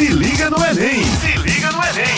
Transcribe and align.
Se 0.00 0.08
liga 0.08 0.48
no 0.48 0.56
Enem! 0.64 1.04
Se 1.04 1.38
liga 1.42 1.70
no 1.72 1.78
Enem! 1.84 2.16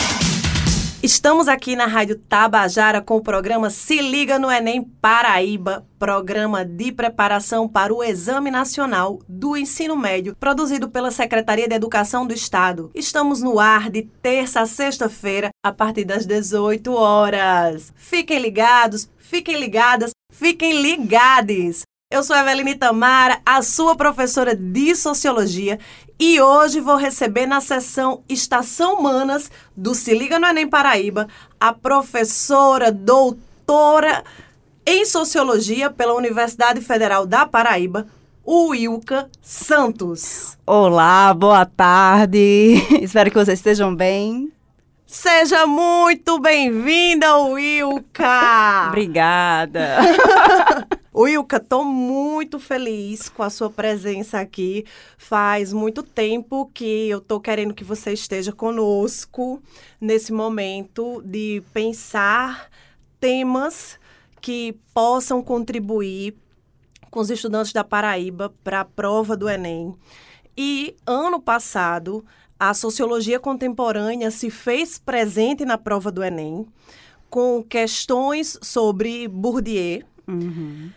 Estamos 1.02 1.48
aqui 1.48 1.74
na 1.74 1.86
Rádio 1.86 2.16
Tabajara 2.16 3.00
com 3.00 3.16
o 3.16 3.20
programa 3.20 3.70
Se 3.70 4.00
Liga 4.00 4.38
no 4.38 4.48
Enem 4.48 4.84
Paraíba, 4.84 5.84
programa 5.98 6.64
de 6.64 6.92
preparação 6.92 7.66
para 7.68 7.92
o 7.92 8.00
Exame 8.04 8.52
Nacional 8.52 9.18
do 9.28 9.56
Ensino 9.56 9.96
Médio, 9.96 10.36
produzido 10.38 10.88
pela 10.90 11.10
Secretaria 11.10 11.66
de 11.66 11.74
Educação 11.74 12.24
do 12.24 12.32
Estado. 12.32 12.88
Estamos 12.94 13.42
no 13.42 13.58
ar 13.58 13.90
de 13.90 14.02
terça 14.02 14.60
a 14.60 14.66
sexta-feira, 14.66 15.50
a 15.60 15.72
partir 15.72 16.04
das 16.04 16.24
18 16.24 16.94
horas. 16.94 17.92
Fiquem 17.96 18.38
ligados, 18.38 19.10
fiquem 19.18 19.58
ligadas, 19.58 20.12
fiquem 20.30 20.80
ligades. 20.80 21.82
Eu 22.12 22.22
sou 22.22 22.36
Eveline 22.36 22.74
Tamara, 22.74 23.40
a 23.44 23.62
sua 23.62 23.96
professora 23.96 24.54
de 24.54 24.94
Sociologia, 24.94 25.78
e 26.20 26.38
hoje 26.42 26.78
vou 26.78 26.96
receber 26.96 27.46
na 27.46 27.58
sessão 27.58 28.22
Estação 28.28 28.98
Humanas 28.98 29.50
do 29.74 29.94
Se 29.94 30.12
Liga 30.12 30.38
no 30.38 30.46
Enem 30.46 30.68
Paraíba 30.68 31.26
a 31.58 31.72
professora 31.72 32.92
doutora 32.92 34.22
em 34.84 35.06
Sociologia 35.06 35.88
pela 35.88 36.12
Universidade 36.12 36.82
Federal 36.82 37.24
da 37.24 37.46
Paraíba, 37.46 38.06
Wilka 38.46 39.30
Santos. 39.40 40.58
Olá, 40.66 41.32
boa 41.32 41.64
tarde. 41.64 42.74
Espero 43.00 43.30
que 43.30 43.38
vocês 43.38 43.58
estejam 43.58 43.96
bem. 43.96 44.52
Seja 45.06 45.66
muito 45.66 46.38
bem-vinda, 46.38 47.38
Wilka! 47.38 48.88
Obrigada. 48.92 49.96
Wilka, 51.14 51.58
estou 51.58 51.84
muito 51.84 52.58
feliz 52.58 53.28
com 53.28 53.42
a 53.42 53.50
sua 53.50 53.68
presença 53.68 54.40
aqui. 54.40 54.86
Faz 55.18 55.70
muito 55.70 56.02
tempo 56.02 56.70
que 56.72 57.08
eu 57.08 57.18
estou 57.18 57.38
querendo 57.38 57.74
que 57.74 57.84
você 57.84 58.12
esteja 58.12 58.50
conosco 58.50 59.62
nesse 60.00 60.32
momento 60.32 61.22
de 61.22 61.62
pensar 61.72 62.70
temas 63.20 63.98
que 64.40 64.74
possam 64.94 65.42
contribuir 65.42 66.34
com 67.10 67.20
os 67.20 67.30
estudantes 67.30 67.74
da 67.74 67.84
Paraíba 67.84 68.52
para 68.64 68.80
a 68.80 68.84
prova 68.84 69.36
do 69.36 69.50
Enem. 69.50 69.94
E 70.56 70.96
ano 71.06 71.38
passado, 71.40 72.24
a 72.58 72.72
sociologia 72.72 73.38
contemporânea 73.38 74.30
se 74.30 74.50
fez 74.50 74.98
presente 74.98 75.64
na 75.66 75.76
prova 75.76 76.10
do 76.10 76.24
Enem 76.24 76.66
com 77.28 77.62
questões 77.62 78.58
sobre 78.62 79.28
Bourdieu, 79.28 80.02
uhum. 80.28 80.90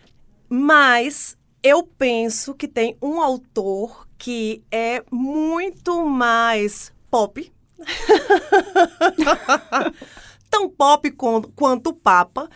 Mas 0.49 1.37
eu 1.61 1.83
penso 1.83 2.53
que 2.53 2.67
tem 2.67 2.97
um 3.01 3.19
autor 3.19 4.07
que 4.17 4.63
é 4.71 5.03
muito 5.11 6.05
mais 6.05 6.93
pop, 7.09 7.51
tão 10.49 10.69
pop 10.69 11.11
quanto 11.55 11.89
o 11.89 11.93
Papa, 11.93 12.49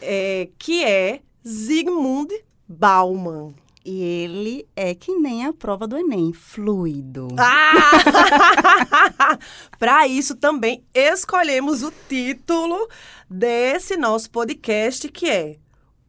é, 0.00 0.48
que 0.58 0.84
é 0.84 1.20
Zygmunt 1.46 2.32
Bauman. 2.68 3.54
E 3.84 4.02
ele 4.02 4.66
é 4.74 4.94
que 4.94 5.14
nem 5.14 5.44
a 5.44 5.52
prova 5.52 5.86
do 5.86 5.98
Enem, 5.98 6.32
fluido. 6.32 7.28
Ah! 7.38 9.38
Para 9.78 10.08
isso 10.08 10.34
também 10.36 10.82
escolhemos 10.94 11.82
o 11.82 11.92
título 12.08 12.88
desse 13.28 13.98
nosso 13.98 14.30
podcast, 14.30 15.06
que 15.10 15.28
é 15.28 15.58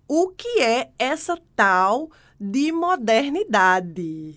O 0.08 0.30
que 0.30 0.61
é 0.61 0.92
essa 1.00 1.36
tal 1.56 2.11
de 2.39 2.72
modernidade? 2.72 4.36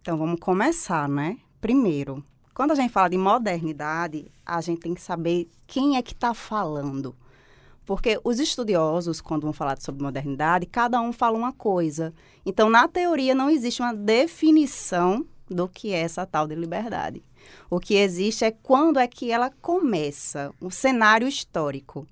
Então 0.00 0.16
vamos 0.16 0.38
começar, 0.38 1.08
né? 1.08 1.38
Primeiro, 1.60 2.24
quando 2.54 2.70
a 2.70 2.76
gente 2.76 2.92
fala 2.92 3.10
de 3.10 3.18
modernidade, 3.18 4.30
a 4.46 4.60
gente 4.60 4.82
tem 4.82 4.94
que 4.94 5.00
saber 5.00 5.50
quem 5.66 5.96
é 5.96 6.02
que 6.02 6.12
está 6.12 6.32
falando. 6.32 7.16
Porque 7.84 8.20
os 8.22 8.38
estudiosos, 8.38 9.20
quando 9.20 9.42
vão 9.42 9.52
falar 9.52 9.76
sobre 9.80 10.04
modernidade, 10.04 10.66
cada 10.66 11.00
um 11.00 11.12
fala 11.12 11.36
uma 11.36 11.52
coisa. 11.52 12.14
Então, 12.46 12.70
na 12.70 12.86
teoria, 12.86 13.34
não 13.34 13.50
existe 13.50 13.82
uma 13.82 13.92
definição 13.92 15.26
do 15.50 15.68
que 15.68 15.92
é 15.92 15.98
essa 15.98 16.24
tal 16.24 16.46
de 16.46 16.54
liberdade. 16.54 17.24
O 17.68 17.80
que 17.80 17.94
existe 17.94 18.44
é 18.44 18.52
quando 18.52 19.00
é 19.00 19.08
que 19.08 19.32
ela 19.32 19.50
começa, 19.60 20.54
o 20.60 20.70
cenário 20.70 21.26
histórico, 21.26 22.06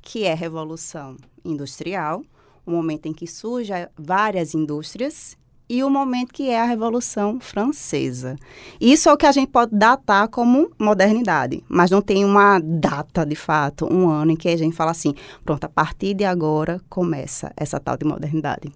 que 0.00 0.22
é 0.22 0.30
a 0.30 0.36
Revolução 0.36 1.16
Industrial, 1.44 2.22
o 2.66 2.70
momento 2.72 3.06
em 3.06 3.12
que 3.12 3.26
surgem 3.26 3.86
várias 3.96 4.54
indústrias 4.54 5.36
e 5.68 5.82
o 5.82 5.90
momento 5.90 6.32
que 6.32 6.48
é 6.48 6.60
a 6.60 6.64
Revolução 6.64 7.40
Francesa. 7.40 8.36
Isso 8.80 9.08
é 9.08 9.12
o 9.12 9.16
que 9.16 9.26
a 9.26 9.32
gente 9.32 9.48
pode 9.48 9.74
datar 9.74 10.28
como 10.28 10.70
modernidade, 10.78 11.62
mas 11.68 11.90
não 11.90 12.00
tem 12.00 12.24
uma 12.24 12.60
data 12.60 13.24
de 13.24 13.34
fato, 13.34 13.92
um 13.92 14.08
ano 14.08 14.32
em 14.32 14.36
que 14.36 14.48
a 14.48 14.56
gente 14.56 14.76
fala 14.76 14.90
assim, 14.92 15.14
pronto, 15.44 15.64
a 15.64 15.68
partir 15.68 16.14
de 16.14 16.24
agora 16.24 16.80
começa 16.88 17.52
essa 17.56 17.80
tal 17.80 17.96
de 17.96 18.04
modernidade. 18.04 18.72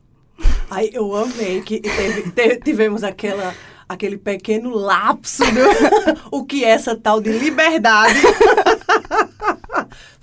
Ai, 0.71 0.91
eu 0.93 1.15
amei 1.15 1.61
que 1.63 1.81
teve, 1.81 2.31
teve, 2.31 2.57
tivemos 2.61 3.05
aquela 3.05 3.55
aquele 3.89 4.17
pequeno 4.17 4.71
lapso 4.71 5.43
do 5.45 6.31
o 6.31 6.45
que 6.45 6.65
é 6.65 6.69
essa 6.69 6.95
tal 6.95 7.21
de 7.21 7.33
liberdade. 7.33 8.21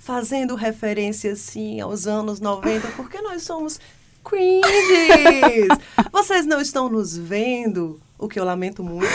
Fazendo 0.08 0.54
referência, 0.54 1.32
assim, 1.32 1.82
aos 1.82 2.06
anos 2.06 2.40
90, 2.40 2.88
porque 2.96 3.20
nós 3.20 3.42
somos 3.42 3.78
cringes. 4.24 5.68
Vocês 6.10 6.46
não 6.46 6.62
estão 6.62 6.88
nos 6.88 7.14
vendo, 7.14 8.00
o 8.18 8.26
que 8.26 8.40
eu 8.40 8.44
lamento 8.46 8.82
muito. 8.82 9.06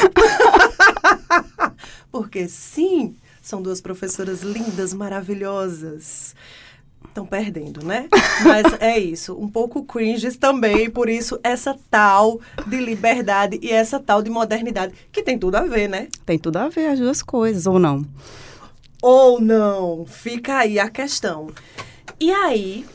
Porque 2.11 2.47
sim, 2.47 3.15
são 3.41 3.59
duas 3.59 3.81
professoras 3.81 4.43
lindas, 4.43 4.93
maravilhosas. 4.93 6.35
Estão 7.07 7.25
perdendo, 7.25 7.83
né? 7.83 8.07
Mas 8.43 8.79
é 8.79 8.99
isso, 8.99 9.35
um 9.35 9.49
pouco 9.49 9.83
cringes 9.83 10.37
também, 10.37 10.91
por 10.91 11.09
isso 11.09 11.39
essa 11.43 11.75
tal 11.89 12.39
de 12.67 12.77
liberdade 12.77 13.59
e 13.63 13.71
essa 13.71 13.99
tal 13.99 14.21
de 14.21 14.29
modernidade, 14.29 14.93
que 15.11 15.23
tem 15.23 15.39
tudo 15.39 15.55
a 15.55 15.63
ver, 15.63 15.89
né? 15.89 16.07
Tem 16.23 16.37
tudo 16.37 16.57
a 16.57 16.69
ver 16.69 16.85
as 16.85 16.99
duas 16.99 17.23
coisas, 17.23 17.65
ou 17.65 17.79
não? 17.79 18.05
Ou 19.03 19.41
não, 19.41 20.05
fica 20.05 20.59
aí 20.59 20.79
a 20.79 20.89
questão. 20.89 21.47
E 22.17 22.31
aí, 22.31 22.85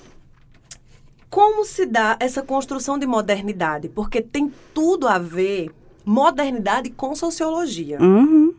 como 1.28 1.66
se 1.66 1.84
dá 1.84 2.16
essa 2.18 2.40
construção 2.40 2.98
de 2.98 3.06
modernidade? 3.06 3.90
Porque 3.90 4.22
tem 4.22 4.50
tudo 4.72 5.06
a 5.06 5.18
ver 5.18 5.70
modernidade 6.06 6.88
com 6.88 7.14
sociologia. 7.14 8.00
Uhum. 8.00 8.54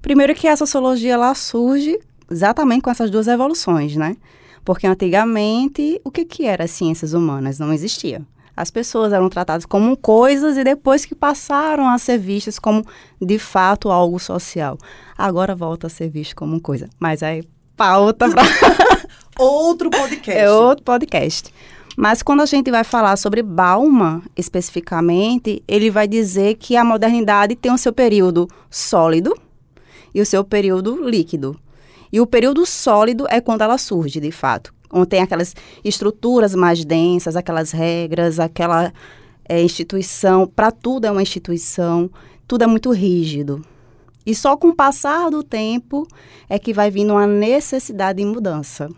Primeiro 0.00 0.32
que 0.32 0.46
a 0.46 0.56
sociologia 0.56 1.16
lá 1.16 1.34
surge 1.34 1.98
exatamente 2.30 2.82
com 2.82 2.90
essas 2.90 3.10
duas 3.10 3.26
evoluções, 3.26 3.96
né? 3.96 4.16
Porque 4.64 4.86
antigamente, 4.86 6.00
o 6.04 6.10
que, 6.12 6.24
que 6.24 6.44
era 6.44 6.68
ciências 6.68 7.14
humanas? 7.14 7.58
Não 7.58 7.72
existia. 7.72 8.22
As 8.56 8.70
pessoas 8.70 9.12
eram 9.12 9.28
tratadas 9.28 9.66
como 9.66 9.96
coisas 9.96 10.56
e 10.56 10.64
depois 10.64 11.04
que 11.04 11.14
passaram 11.14 11.88
a 11.88 11.98
ser 11.98 12.18
vistas 12.18 12.58
como, 12.58 12.84
de 13.20 13.38
fato, 13.38 13.90
algo 13.90 14.18
social. 14.18 14.78
Agora 15.18 15.54
volta 15.54 15.86
a 15.88 15.90
ser 15.90 16.08
visto 16.08 16.36
como 16.36 16.60
coisa. 16.60 16.88
Mas 16.98 17.22
aí, 17.22 17.42
pauta 17.76 18.28
para... 18.28 18.42
outro 19.38 19.90
podcast. 19.90 20.40
É 20.40 20.50
outro 20.50 20.84
podcast. 20.84 21.52
Mas 21.96 22.22
quando 22.22 22.42
a 22.42 22.46
gente 22.46 22.70
vai 22.70 22.82
falar 22.82 23.16
sobre 23.16 23.42
Bauman, 23.42 24.22
especificamente, 24.36 25.62
ele 25.66 25.90
vai 25.90 26.08
dizer 26.08 26.54
que 26.54 26.76
a 26.76 26.84
modernidade 26.84 27.54
tem 27.54 27.72
o 27.72 27.78
seu 27.78 27.92
período 27.92 28.48
sólido 28.68 29.32
e 30.12 30.20
o 30.20 30.26
seu 30.26 30.44
período 30.44 31.08
líquido. 31.08 31.58
E 32.12 32.20
o 32.20 32.26
período 32.26 32.66
sólido 32.66 33.26
é 33.28 33.40
quando 33.40 33.62
ela 33.62 33.78
surge, 33.78 34.20
de 34.20 34.30
fato. 34.32 34.73
Onde 34.96 35.08
tem 35.08 35.20
aquelas 35.20 35.56
estruturas 35.84 36.54
mais 36.54 36.84
densas, 36.84 37.34
aquelas 37.34 37.72
regras, 37.72 38.38
aquela 38.38 38.92
é, 39.48 39.60
instituição. 39.60 40.46
Para 40.46 40.70
tudo 40.70 41.06
é 41.06 41.10
uma 41.10 41.20
instituição, 41.20 42.08
tudo 42.46 42.62
é 42.62 42.66
muito 42.68 42.92
rígido. 42.92 43.60
E 44.24 44.34
só 44.36 44.56
com 44.56 44.68
o 44.68 44.74
passar 44.74 45.30
do 45.30 45.42
tempo 45.42 46.06
é 46.48 46.58
que 46.60 46.72
vai 46.72 46.92
vindo 46.92 47.12
uma 47.12 47.26
necessidade 47.26 48.22
de 48.22 48.24
mudança. 48.24 48.88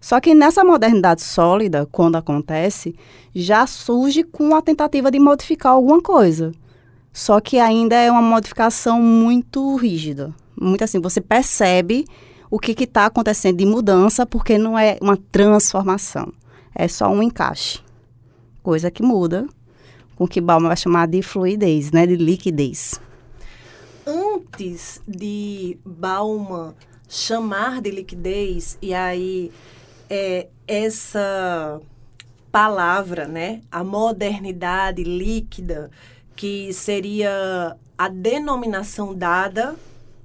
Só 0.00 0.20
que 0.20 0.34
nessa 0.34 0.62
modernidade 0.62 1.22
sólida, 1.22 1.86
quando 1.90 2.16
acontece, 2.16 2.94
já 3.34 3.66
surge 3.66 4.22
com 4.22 4.54
a 4.54 4.62
tentativa 4.62 5.10
de 5.10 5.18
modificar 5.18 5.72
alguma 5.72 6.00
coisa. 6.00 6.52
Só 7.12 7.40
que 7.40 7.58
ainda 7.58 7.96
é 7.96 8.10
uma 8.10 8.22
modificação 8.22 9.00
muito 9.00 9.74
rígida. 9.76 10.32
Muito 10.60 10.84
assim, 10.84 11.00
você 11.00 11.20
percebe 11.20 12.04
o 12.54 12.58
que 12.60 12.84
está 12.84 13.06
acontecendo 13.06 13.56
de 13.56 13.66
mudança, 13.66 14.24
porque 14.24 14.56
não 14.56 14.78
é 14.78 14.96
uma 15.00 15.16
transformação. 15.16 16.32
É 16.72 16.86
só 16.86 17.08
um 17.08 17.20
encaixe. 17.20 17.80
Coisa 18.62 18.92
que 18.92 19.02
muda, 19.02 19.44
com 20.14 20.22
o 20.22 20.28
que 20.28 20.40
Bauman 20.40 20.68
vai 20.68 20.76
chamar 20.76 21.08
de 21.08 21.20
fluidez, 21.20 21.90
né? 21.90 22.06
De 22.06 22.14
liquidez. 22.14 23.00
Antes 24.06 25.02
de 25.04 25.76
Bauman 25.84 26.76
chamar 27.08 27.82
de 27.82 27.90
liquidez, 27.90 28.78
e 28.80 28.94
aí 28.94 29.50
é, 30.08 30.46
essa 30.68 31.80
palavra, 32.52 33.26
né, 33.26 33.62
a 33.68 33.82
modernidade 33.82 35.02
líquida, 35.02 35.90
que 36.36 36.72
seria 36.72 37.76
a 37.98 38.06
denominação 38.06 39.12
dada 39.12 39.74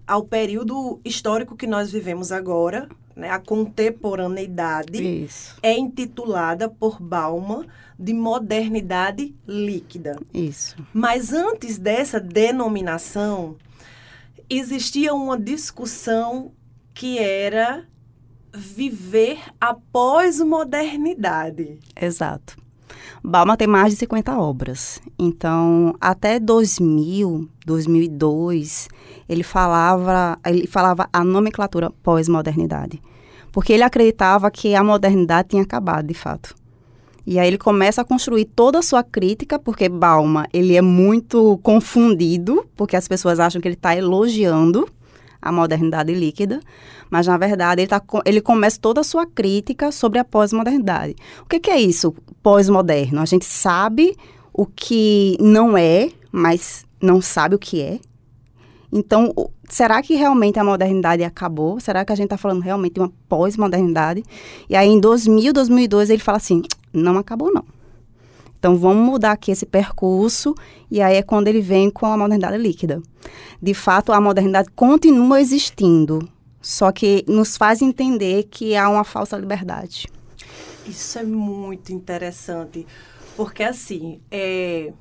ao 0.10 0.24
período 0.24 1.00
histórico 1.06 1.56
que 1.56 1.68
nós 1.68 1.92
vivemos 1.92 2.32
agora, 2.32 2.90
né, 3.16 3.30
a 3.30 3.38
contemporaneidade, 3.38 5.24
Isso. 5.24 5.56
é 5.62 5.78
intitulada 5.78 6.68
por 6.68 7.00
Bauman 7.00 7.68
de 7.98 8.12
modernidade 8.12 9.36
líquida. 9.48 10.20
Isso. 10.34 10.76
Mas 10.92 11.32
antes 11.32 11.78
dessa 11.78 12.20
denominação, 12.20 13.56
existia 14.50 15.14
uma 15.14 15.40
discussão 15.40 16.54
que 16.92 17.20
era 17.20 17.86
viver 18.52 19.38
a 19.62 19.76
pós-modernidade. 19.76 21.78
Exato. 21.96 22.58
Bauman 23.24 23.56
tem 23.56 23.68
mais 23.68 23.94
de 23.94 24.00
50 24.00 24.40
obras. 24.40 25.00
Então, 25.20 25.94
até 26.02 26.40
2000, 26.40 27.48
2002, 27.69 28.88
ele 29.27 29.44
falava, 29.44 30.39
ele 30.44 30.66
falava 30.66 31.07
a 31.13 31.24
nomenclatura 31.24 31.92
pós-modernidade. 32.01 33.00
Porque 33.51 33.74
ele 33.74 33.83
acreditava 33.83 34.50
que 34.50 34.74
a 34.74 34.83
modernidade 34.83 35.50
tinha 35.50 35.62
acabado, 35.62 36.07
de 36.07 36.16
fato. 36.16 36.56
E 37.25 37.38
aí 37.38 37.48
ele 37.48 37.60
começa 37.60 38.01
a 38.01 38.04
construir 38.04 38.45
toda 38.45 38.80
a 38.80 38.81
sua 38.81 39.04
crítica, 39.04 39.60
porque 39.60 39.88
Bauman, 39.88 40.45
ele 40.51 40.75
é 40.75 40.81
muito 40.81 41.60
confundido, 41.62 42.66
porque 42.75 42.95
as 42.95 43.07
pessoas 43.07 43.39
acham 43.39 43.62
que 43.62 43.68
ele 43.68 43.75
está 43.75 43.95
elogiando 43.95 44.89
a 45.39 45.51
modernidade 45.51 46.13
líquida, 46.13 46.60
mas 47.10 47.27
na 47.27 47.38
verdade 47.38 47.81
ele, 47.81 47.88
tá, 47.88 48.01
ele 48.25 48.42
começa 48.42 48.80
toda 48.80 49.01
a 49.01 49.04
sua 49.04 49.27
crítica 49.27 49.92
sobre 49.92 50.18
a 50.18 50.25
pós-modernidade. 50.25 51.16
O 51.44 51.45
que, 51.45 51.60
que 51.60 51.69
é 51.69 51.80
isso, 51.80 52.16
pós-moderno? 52.42 53.21
A 53.21 53.25
gente 53.25 53.45
sabe 53.45 54.16
o 54.51 54.66
que 54.66 55.38
não 55.39 55.77
é, 55.77 56.10
mas 56.31 56.86
não 57.01 57.22
sabe 57.22 57.56
o 57.56 57.60
que 57.60 57.81
é. 57.81 58.00
Então, 58.92 59.34
será 59.69 60.01
que 60.01 60.16
realmente 60.16 60.60
a 60.60 60.63
modernidade 60.63 61.24
acabou? 61.24 61.80
Será 61.80 62.04
que 62.04 62.12
a 62.12 62.16
gente 62.16 62.25
está 62.25 62.38
falando 62.38 62.62
realmente 62.62 62.94
de 62.94 63.00
uma 63.00 63.12
pós-modernidade? 63.28 64.24
E 64.68 64.75
aí, 64.75 64.90
em 64.90 65.00
2000, 65.00 65.54
2002, 65.54 66.10
ele 66.10 66.22
fala 66.22 66.38
assim, 66.38 66.63
não 66.92 67.18
acabou 67.18 67.54
não. 67.54 67.63
Então, 68.57 68.75
vamos 68.75 69.06
mudar 69.10 69.31
aqui 69.31 69.51
esse 69.51 69.66
percurso, 69.66 70.54
e 70.92 71.01
aí 71.01 71.16
é 71.16 71.22
quando 71.22 71.48
ele 71.48 71.62
vem 71.62 71.90
com 71.90 72.06
a 72.06 72.18
modernidade 72.18 72.57
líquida. 72.57 73.02
De 73.62 73.74
fato, 73.74 74.12
a 74.12 74.19
modernidade 74.19 74.69
continua 74.75 75.40
existindo, 75.40 76.28
só 76.60 76.92
que 76.92 77.24
nos 77.28 77.56
faz 77.56 77.81
entender 77.81 78.48
que 78.50 78.75
há 78.75 78.90
uma 78.90 79.04
falsa 79.04 79.38
liberdade. 79.38 80.07
Isso 80.86 81.19
é 81.19 81.24
muito 81.24 81.94
interessante, 81.94 82.86
porque 83.38 83.63
assim, 83.63 84.19
é, 84.30 84.92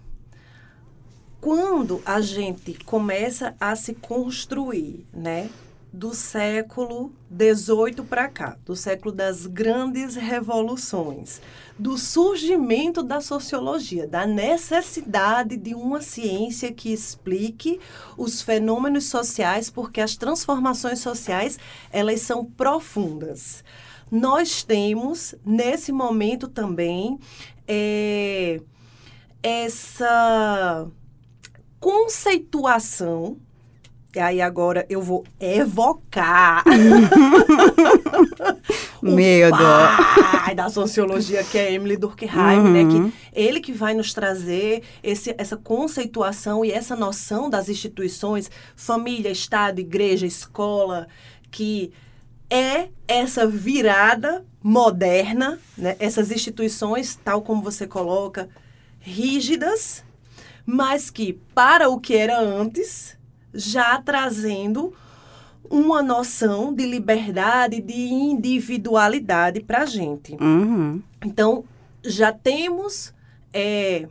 quando 1.41 2.03
a 2.05 2.21
gente 2.21 2.75
começa 2.85 3.55
a 3.61 3.77
se 3.77 3.95
construir, 3.95 5.07
né, 5.13 5.49
do 5.93 6.13
século 6.15 7.13
XVIII 7.33 8.05
para 8.07 8.29
cá, 8.29 8.59
do 8.65 8.77
século 8.77 9.11
das 9.11 9.47
grandes 9.47 10.17
revoluções, 10.17 11.41
do 11.79 11.97
surgimento 11.97 13.03
da 13.03 13.21
sociologia, 13.21 14.07
da 14.07 14.27
necessidade 14.27 15.57
de 15.57 15.75
uma 15.75 16.03
ciência 16.03 16.73
que 16.73 16.93
explique 16.93 17.81
os 18.17 18.43
fenômenos 18.43 19.05
sociais, 19.05 19.71
porque 19.71 20.01
as 20.01 20.15
transformações 20.15 20.99
sociais 20.99 21.59
elas 21.91 22.21
são 22.21 22.45
profundas. 22.45 23.65
Nós 24.11 24.63
temos 24.63 25.35
nesse 25.45 25.91
momento 25.93 26.49
também 26.49 27.19
é, 27.67 28.61
essa 29.43 30.87
conceituação 31.81 33.39
e 34.19 34.21
aí 34.21 34.41
agora 34.41 34.85
eu 34.89 35.01
vou 35.01 35.25
evocar 35.39 36.65
Medo. 39.01 39.57
pai 40.45 40.55
da 40.57 40.69
sociologia 40.69 41.45
que 41.45 41.57
é 41.57 41.73
Emily 41.73 41.97
Durkheim, 41.97 42.59
uhum. 42.59 42.73
né? 42.73 42.85
Que 42.85 43.13
ele 43.33 43.61
que 43.61 43.71
vai 43.71 43.95
nos 43.95 44.13
trazer 44.13 44.83
esse, 45.05 45.33
essa 45.39 45.57
conceituação 45.57 46.65
e 46.65 46.73
essa 46.73 46.97
noção 46.97 47.49
das 47.49 47.69
instituições, 47.69 48.51
família, 48.75 49.31
Estado, 49.31 49.79
igreja, 49.79 50.27
escola, 50.27 51.07
que 51.51 51.93
é 52.51 52.89
essa 53.07 53.47
virada 53.47 54.45
moderna, 54.61 55.61
né? 55.77 55.95
Essas 56.01 56.33
instituições, 56.33 57.15
tal 57.23 57.43
como 57.43 57.63
você 57.63 57.87
coloca, 57.87 58.49
rígidas, 58.99 60.03
mas 60.71 61.09
que 61.09 61.33
para 61.55 61.89
o 61.89 61.99
que 61.99 62.15
era 62.15 62.39
antes 62.39 63.17
já 63.55 63.99
trazendo 64.03 64.93
uma 65.71 66.03
noção 66.03 66.75
de 66.75 66.85
liberdade, 66.85 67.81
de 67.81 67.95
individualidade 67.95 69.61
para 69.61 69.85
a 69.85 69.87
gente. 69.87 70.35
Uhum. 70.35 71.03
Então, 71.25 71.65
já 72.05 72.31
temos 72.33 73.15
é, 73.51 74.09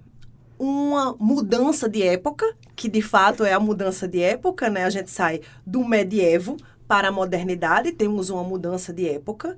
uma 0.58 1.16
mudança 1.20 1.88
de 1.88 2.02
época, 2.02 2.52
que 2.76 2.90
de 2.90 3.04
fato 3.04 3.46
é 3.46 3.54
a 3.54 3.60
mudança 3.60 4.08
de 4.08 4.20
época, 4.20 4.68
né? 4.68 4.86
A 4.86 4.90
gente 4.90 5.12
sai 5.12 5.42
do 5.64 5.86
medievo 5.86 6.58
para 6.88 7.10
a 7.10 7.12
modernidade, 7.12 7.92
temos 7.92 8.32
uma 8.32 8.44
mudança 8.44 8.92
de 8.92 9.08
época. 9.08 9.56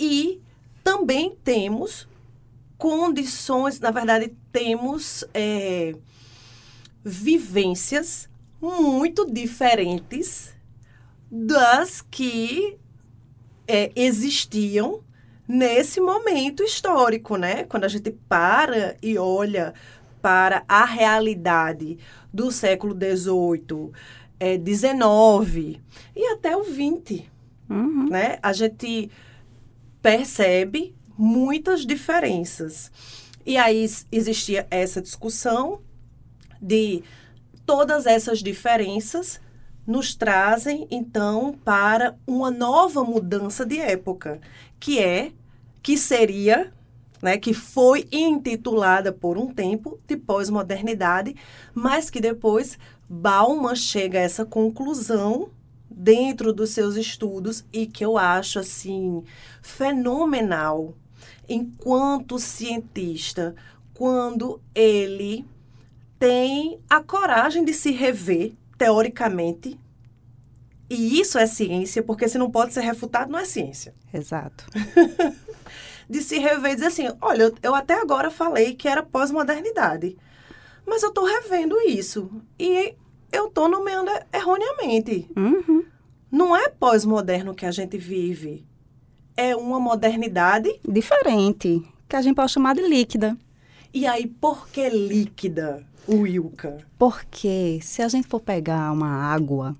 E 0.00 0.40
também 0.82 1.36
temos 1.44 2.08
condições, 2.78 3.80
na 3.80 3.90
verdade, 3.90 4.32
temos 4.52 5.24
é, 5.32 5.94
vivências 7.04 8.28
muito 8.60 9.30
diferentes 9.30 10.54
das 11.30 12.02
que 12.02 12.76
é, 13.66 13.90
existiam 13.94 15.02
nesse 15.48 16.00
momento 16.00 16.62
histórico, 16.62 17.36
né? 17.36 17.64
Quando 17.64 17.84
a 17.84 17.88
gente 17.88 18.10
para 18.10 18.96
e 19.02 19.16
olha 19.18 19.74
para 20.20 20.64
a 20.68 20.84
realidade 20.84 21.98
do 22.32 22.50
século 22.50 22.94
XVIII, 22.94 23.92
é, 24.38 24.58
XIX 24.58 25.80
e 26.14 26.26
até 26.32 26.56
o 26.56 26.64
XX, 26.64 27.22
uhum. 27.70 28.08
né? 28.08 28.38
A 28.42 28.52
gente 28.52 29.10
percebe 30.02 30.94
muitas 31.16 31.86
diferenças. 31.86 32.90
E 33.44 33.56
aí 33.56 33.86
existia 34.10 34.66
essa 34.70 35.00
discussão 35.00 35.80
de 36.60 37.02
todas 37.64 38.06
essas 38.06 38.40
diferenças 38.40 39.40
nos 39.86 40.14
trazem 40.14 40.86
então 40.90 41.56
para 41.64 42.16
uma 42.26 42.50
nova 42.50 43.04
mudança 43.04 43.64
de 43.64 43.78
época, 43.78 44.40
que 44.80 44.98
é 44.98 45.30
que 45.80 45.96
seria, 45.96 46.72
né, 47.22 47.38
que 47.38 47.54
foi 47.54 48.08
intitulada 48.10 49.12
por 49.12 49.38
um 49.38 49.46
tempo 49.46 50.00
de 50.06 50.16
pós-modernidade, 50.16 51.36
mas 51.72 52.10
que 52.10 52.20
depois 52.20 52.76
Bauman 53.08 53.76
chega 53.76 54.18
a 54.18 54.22
essa 54.22 54.44
conclusão 54.44 55.50
dentro 55.88 56.52
dos 56.52 56.70
seus 56.70 56.96
estudos 56.96 57.64
e 57.72 57.86
que 57.86 58.04
eu 58.04 58.18
acho 58.18 58.58
assim 58.58 59.22
fenomenal 59.62 60.94
enquanto 61.48 62.38
cientista 62.38 63.54
quando 63.94 64.60
ele 64.74 65.44
tem 66.18 66.78
a 66.88 67.02
coragem 67.02 67.64
de 67.64 67.72
se 67.72 67.90
rever, 67.90 68.52
teoricamente. 68.76 69.78
E 70.88 71.18
isso 71.18 71.38
é 71.38 71.46
ciência, 71.46 72.02
porque 72.02 72.28
se 72.28 72.38
não 72.38 72.50
pode 72.50 72.72
ser 72.72 72.82
refutado, 72.82 73.32
não 73.32 73.38
é 73.38 73.44
ciência. 73.44 73.94
Exato. 74.12 74.66
de 76.08 76.22
se 76.22 76.38
rever 76.38 76.72
e 76.72 76.74
dizer 76.74 76.86
assim: 76.86 77.08
olha, 77.20 77.52
eu 77.62 77.74
até 77.74 77.94
agora 77.94 78.30
falei 78.30 78.74
que 78.74 78.86
era 78.86 79.02
pós-modernidade, 79.02 80.16
mas 80.86 81.02
eu 81.02 81.08
estou 81.08 81.24
revendo 81.24 81.80
isso. 81.80 82.30
E 82.58 82.94
eu 83.32 83.48
estou 83.48 83.68
nomeando 83.68 84.10
erroneamente. 84.32 85.28
Uhum. 85.36 85.84
Não 86.30 86.56
é 86.56 86.68
pós-moderno 86.68 87.54
que 87.54 87.66
a 87.66 87.70
gente 87.70 87.98
vive. 87.98 88.64
É 89.36 89.54
uma 89.54 89.78
modernidade 89.78 90.80
diferente, 90.88 91.82
que 92.08 92.16
a 92.16 92.22
gente 92.22 92.34
pode 92.34 92.52
chamar 92.52 92.74
de 92.74 92.80
líquida. 92.82 93.36
E 93.92 94.06
aí, 94.06 94.26
por 94.26 94.68
que 94.68 94.88
líquida? 94.88 95.84
Wilka? 96.08 96.78
Porque 96.98 97.78
se 97.82 98.00
a 98.00 98.08
gente 98.08 98.26
for 98.28 98.40
pegar 98.40 98.92
uma 98.92 99.08
água, 99.08 99.76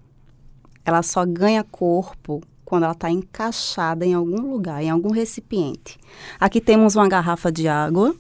ela 0.85 1.03
só 1.03 1.25
ganha 1.25 1.65
corpo 1.65 2.43
quando 2.65 2.83
ela 2.83 2.93
está 2.93 3.09
encaixada 3.09 4.05
em 4.05 4.13
algum 4.13 4.51
lugar, 4.51 4.83
em 4.83 4.91
algum 4.91 5.11
recipiente. 5.11 5.99
Aqui 6.39 6.61
temos 6.61 6.97
uma 6.97 7.09
garrafa 7.09 7.51
de 7.51 7.67
água 7.67 8.15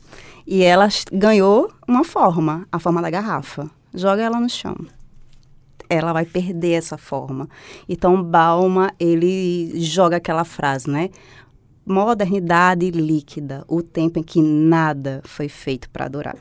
e 0.47 0.63
ela 0.63 0.89
ganhou 1.13 1.71
uma 1.87 2.05
forma, 2.05 2.67
a 2.73 2.79
forma 2.79 3.03
da 3.03 3.11
garrafa. 3.11 3.69
Joga 3.93 4.23
ela 4.23 4.41
no 4.41 4.49
chão. 4.49 4.77
Ela 5.89 6.13
vai 6.13 6.25
perder 6.25 6.73
essa 6.73 6.99
forma. 6.99 7.49
Então, 7.89 8.23
Balma, 8.23 8.93
ele 8.99 9.73
joga 9.81 10.17
aquela 10.17 10.45
frase, 10.45 10.91
né? 10.91 11.11
Modernidade 11.85 12.91
líquida, 12.91 13.65
o 13.69 13.83
tempo 13.83 14.19
em 14.19 14.23
que 14.23 14.43
nada 14.43 15.21
foi 15.25 15.49
feito 15.49 15.89
para 15.91 16.09
durar. 16.09 16.37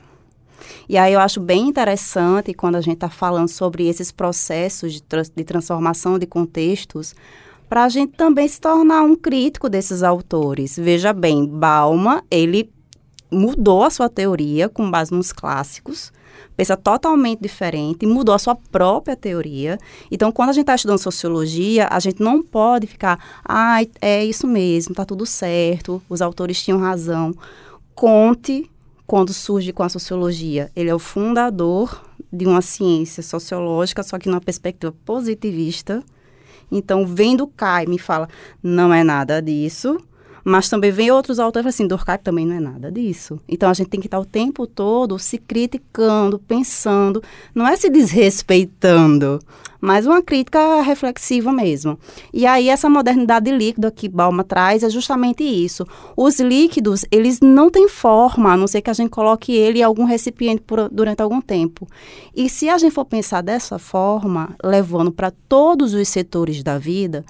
E 0.88 0.96
aí 0.96 1.12
eu 1.12 1.20
acho 1.20 1.40
bem 1.40 1.68
interessante 1.68 2.54
quando 2.54 2.76
a 2.76 2.80
gente 2.80 2.94
está 2.94 3.08
falando 3.08 3.48
sobre 3.48 3.86
esses 3.86 4.10
processos 4.10 4.94
de, 4.94 5.02
de 5.34 5.44
transformação 5.44 6.18
de 6.18 6.26
contextos, 6.26 7.14
para 7.68 7.84
a 7.84 7.88
gente 7.88 8.12
também 8.12 8.46
se 8.46 8.60
tornar 8.60 9.02
um 9.02 9.16
crítico 9.16 9.68
desses 9.68 10.02
autores. 10.02 10.76
Veja 10.76 11.12
bem, 11.12 11.46
Balma, 11.46 12.22
ele 12.30 12.72
mudou 13.30 13.82
a 13.82 13.90
sua 13.90 14.08
teoria 14.08 14.68
com 14.68 14.90
base 14.90 15.12
nos 15.12 15.32
clássicos, 15.32 16.12
pensa 16.56 16.76
totalmente 16.76 17.40
diferente, 17.40 18.06
mudou 18.06 18.34
a 18.34 18.38
sua 18.38 18.54
própria 18.54 19.14
teoria. 19.14 19.78
Então, 20.10 20.32
quando 20.32 20.50
a 20.50 20.52
gente 20.52 20.62
está 20.62 20.74
estudando 20.74 20.98
sociologia, 20.98 21.86
a 21.90 22.00
gente 22.00 22.22
não 22.22 22.42
pode 22.42 22.86
ficar, 22.86 23.18
ah, 23.44 23.78
é 24.00 24.24
isso 24.24 24.46
mesmo, 24.46 24.92
está 24.92 25.04
tudo 25.04 25.26
certo, 25.26 26.02
os 26.08 26.22
autores 26.22 26.62
tinham 26.62 26.78
razão. 26.78 27.34
Conte 27.94 28.70
quando 29.06 29.32
surge 29.32 29.72
com 29.72 29.82
a 29.82 29.88
sociologia. 29.88 30.70
Ele 30.74 30.90
é 30.90 30.94
o 30.94 30.98
fundador 30.98 32.02
de 32.32 32.46
uma 32.46 32.60
ciência 32.60 33.22
sociológica, 33.22 34.02
só 34.02 34.18
que 34.18 34.28
numa 34.28 34.40
perspectiva 34.40 34.94
positivista. 35.04 36.02
Então, 36.70 37.06
vem 37.06 37.36
do 37.36 37.46
Kai 37.46 37.86
me 37.86 37.98
fala, 37.98 38.28
não 38.62 38.92
é 38.92 39.04
nada 39.04 39.40
disso. 39.40 39.98
Mas 40.48 40.68
também 40.68 40.92
vem 40.92 41.10
outros 41.10 41.40
autores 41.40 41.66
assim, 41.66 41.88
Durkheim 41.88 42.18
também 42.22 42.46
não 42.46 42.54
é 42.54 42.60
nada 42.60 42.92
disso. 42.92 43.40
Então 43.48 43.68
a 43.68 43.74
gente 43.74 43.88
tem 43.88 43.98
que 43.98 44.06
estar 44.06 44.20
o 44.20 44.24
tempo 44.24 44.64
todo 44.64 45.18
se 45.18 45.38
criticando, 45.38 46.38
pensando, 46.38 47.20
não 47.52 47.66
é 47.66 47.76
se 47.76 47.90
desrespeitando, 47.90 49.40
mas 49.80 50.06
uma 50.06 50.22
crítica 50.22 50.82
reflexiva 50.82 51.52
mesmo. 51.52 51.98
E 52.32 52.46
aí 52.46 52.68
essa 52.68 52.88
modernidade 52.88 53.50
líquida 53.50 53.90
que 53.90 54.08
Balma 54.08 54.44
traz 54.44 54.84
é 54.84 54.88
justamente 54.88 55.42
isso. 55.42 55.84
Os 56.16 56.38
líquidos, 56.38 57.04
eles 57.10 57.40
não 57.40 57.68
têm 57.68 57.88
forma, 57.88 58.52
a 58.52 58.56
não 58.56 58.68
ser 58.68 58.82
que 58.82 58.90
a 58.90 58.94
gente 58.94 59.10
coloque 59.10 59.52
ele 59.52 59.80
em 59.80 59.82
algum 59.82 60.04
recipiente 60.04 60.62
por, 60.64 60.88
durante 60.90 61.22
algum 61.22 61.40
tempo. 61.40 61.88
E 62.36 62.48
se 62.48 62.68
a 62.68 62.78
gente 62.78 62.94
for 62.94 63.04
pensar 63.04 63.40
dessa 63.40 63.80
forma, 63.80 64.54
levando 64.62 65.10
para 65.10 65.32
todos 65.48 65.92
os 65.92 66.06
setores 66.06 66.62
da 66.62 66.78
vida, 66.78 67.24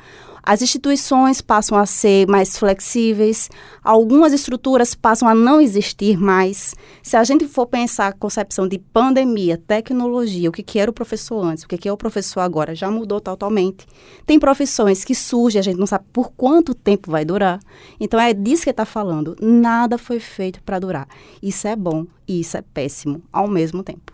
as 0.46 0.62
instituições 0.62 1.40
passam 1.40 1.76
a 1.76 1.84
ser 1.84 2.28
mais 2.28 2.56
flexíveis, 2.56 3.50
algumas 3.82 4.32
estruturas 4.32 4.94
passam 4.94 5.26
a 5.26 5.34
não 5.34 5.60
existir 5.60 6.16
mais. 6.16 6.72
Se 7.02 7.16
a 7.16 7.24
gente 7.24 7.48
for 7.48 7.66
pensar 7.66 8.06
a 8.06 8.12
concepção 8.12 8.68
de 8.68 8.78
pandemia, 8.78 9.58
tecnologia, 9.58 10.48
o 10.48 10.52
que, 10.52 10.62
que 10.62 10.78
era 10.78 10.88
o 10.88 10.94
professor 10.94 11.42
antes, 11.42 11.64
o 11.64 11.68
que, 11.68 11.76
que 11.76 11.88
é 11.88 11.92
o 11.92 11.96
professor 11.96 12.42
agora, 12.42 12.76
já 12.76 12.88
mudou 12.88 13.20
totalmente. 13.20 13.88
Tem 14.24 14.38
profissões 14.38 15.04
que 15.04 15.16
surgem, 15.16 15.58
a 15.58 15.64
gente 15.64 15.80
não 15.80 15.86
sabe 15.86 16.04
por 16.12 16.30
quanto 16.30 16.76
tempo 16.76 17.10
vai 17.10 17.24
durar. 17.24 17.58
Então 17.98 18.20
é 18.20 18.32
disso 18.32 18.62
que 18.62 18.70
está 18.70 18.84
falando. 18.84 19.36
Nada 19.40 19.98
foi 19.98 20.20
feito 20.20 20.62
para 20.62 20.78
durar. 20.78 21.08
Isso 21.42 21.66
é 21.66 21.74
bom 21.74 22.06
e 22.28 22.38
isso 22.38 22.56
é 22.56 22.62
péssimo 22.62 23.20
ao 23.32 23.48
mesmo 23.48 23.82
tempo. 23.82 24.12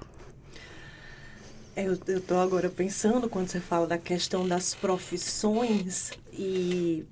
É, 1.76 1.86
eu 1.86 1.94
estou 1.94 2.38
agora 2.38 2.70
pensando 2.70 3.28
quando 3.28 3.48
você 3.48 3.60
fala 3.60 3.86
da 3.86 3.98
questão 3.98 4.46
das 4.46 4.74
profissões 4.74 6.10
e 6.32 7.06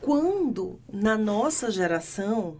quando 0.00 0.80
na 0.90 1.18
nossa 1.18 1.70
geração, 1.70 2.56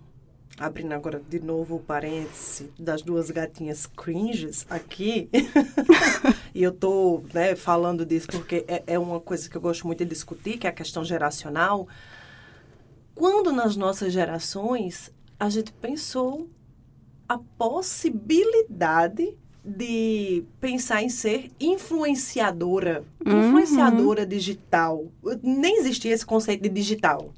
abrindo 0.59 0.93
agora 0.93 1.23
de 1.27 1.41
novo 1.41 1.77
o 1.77 1.81
parêntese 1.81 2.73
das 2.79 3.01
duas 3.01 3.31
gatinhas 3.31 3.87
cringes 3.87 4.67
aqui, 4.69 5.31
e 6.55 6.63
eu 6.63 6.71
estou 6.71 7.25
né, 7.33 7.57
falando 7.57 8.05
disso 8.05 8.27
porque 8.27 8.65
é, 8.69 8.83
é 8.87 8.99
uma 8.99 9.21
coisa 9.21 9.49
que 9.49 9.57
eu 9.57 9.61
gosto 9.61 9.87
muito 9.87 10.05
de 10.05 10.11
discutir, 10.11 10.59
que 10.59 10.67
é 10.67 10.71
a 10.71 10.73
questão 10.73 11.05
geracional. 11.05 11.89
Quando 13.15 13.51
nas 13.51 13.77
nossas 13.77 14.13
gerações 14.13 15.11
a 15.41 15.49
gente 15.49 15.73
pensou 15.73 16.51
a 17.29 17.39
possibilidade 17.39 19.37
de 19.69 20.45
pensar 20.61 21.03
em 21.03 21.09
ser 21.09 21.51
influenciadora, 21.61 23.05
uhum. 23.25 23.49
influenciadora 23.49 24.27
digital. 24.27 25.07
Nem 25.43 25.79
existia 25.79 26.13
esse 26.13 26.25
conceito 26.25 26.63
de 26.63 26.69
digital. 26.69 27.33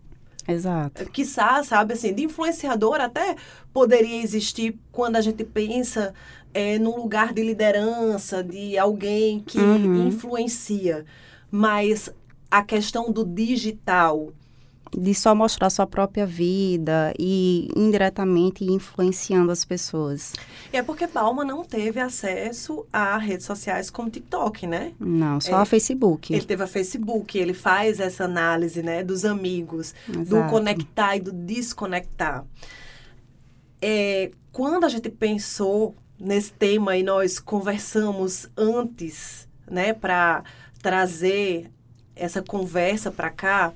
Exato. 0.47 1.05
Quiçá, 1.11 1.63
sabe, 1.63 1.95
assim, 1.95 2.15
de 2.15 2.25
influenciador 2.25 3.01
até 3.01 3.37
poderia 3.73 4.23
existir 4.23 4.79
quando 4.91 5.17
a 5.17 5.21
gente 5.21 5.45
pensa 5.45 6.15
é, 6.53 6.79
num 6.79 6.97
lugar 6.97 7.33
de 7.33 7.43
liderança, 7.43 8.43
de 8.43 8.77
alguém 8.79 9.41
que 9.41 9.59
uhum. 9.59 10.09
influencia. 10.09 11.05
Mas 11.51 12.11
a 12.51 12.63
questão 12.63 13.13
do 13.13 13.25
digital, 13.25 14.33
de 14.97 15.15
só 15.15 15.35
mostrar 15.35 15.71
sua 15.71 15.87
própria 15.87 16.27
vida 16.27 17.15
e 17.19 17.69
indiretamente 17.77 18.65
influenciando 18.65 19.53
as 19.53 19.65
pessoas. 19.65 20.33
E 20.73 20.77
é 20.77 20.83
porque 20.83 21.07
Palma 21.07 21.45
não 21.45 21.65
teve 21.65 22.01
acesso 22.01 22.85
a 22.93 23.17
redes 23.17 23.47
sociais 23.47 23.91
como 23.91 24.11
TikTok, 24.11 24.67
né? 24.67 24.93
Não, 24.99 25.41
só 25.41 25.59
é, 25.59 25.63
a 25.63 25.65
Facebook. 25.65 26.33
Ele 26.33 26.45
teve 26.45 26.63
a 26.63 26.67
Facebook, 26.67 27.39
ele 27.39 27.55
faz 27.55 28.01
essa 28.01 28.25
análise, 28.25 28.83
né, 28.83 29.05
dos 29.05 29.25
amigos, 29.25 29.95
Exato. 30.09 30.25
do 30.25 30.51
conectar 30.51 31.17
e 31.17 31.21
do 31.21 31.33
desconectar. 31.33 32.45
É, 33.81 34.31
quando 34.53 34.85
a 34.85 34.89
gente 34.89 35.09
pensou 35.09 35.95
nesse 36.19 36.53
tema 36.53 36.97
e 36.97 37.03
nós 37.03 37.39
conversamos 37.39 38.49
antes, 38.57 39.49
né, 39.71 39.93
para 39.93 40.43
trazer 40.83 41.71
essa 42.15 42.43
conversa 42.43 43.11
para 43.11 43.31
cá, 43.31 43.73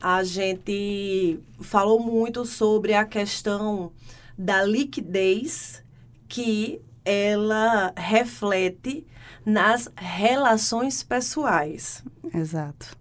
a 0.00 0.24
gente 0.24 1.38
falou 1.60 2.00
muito 2.00 2.44
sobre 2.46 2.94
a 2.94 3.04
questão 3.04 3.92
da 4.36 4.62
liquidez 4.64 5.82
que 6.26 6.80
ela 7.04 7.92
reflete 7.96 9.06
nas 9.44 9.90
relações 9.96 11.02
pessoais. 11.02 12.02
Exato. 12.34 12.96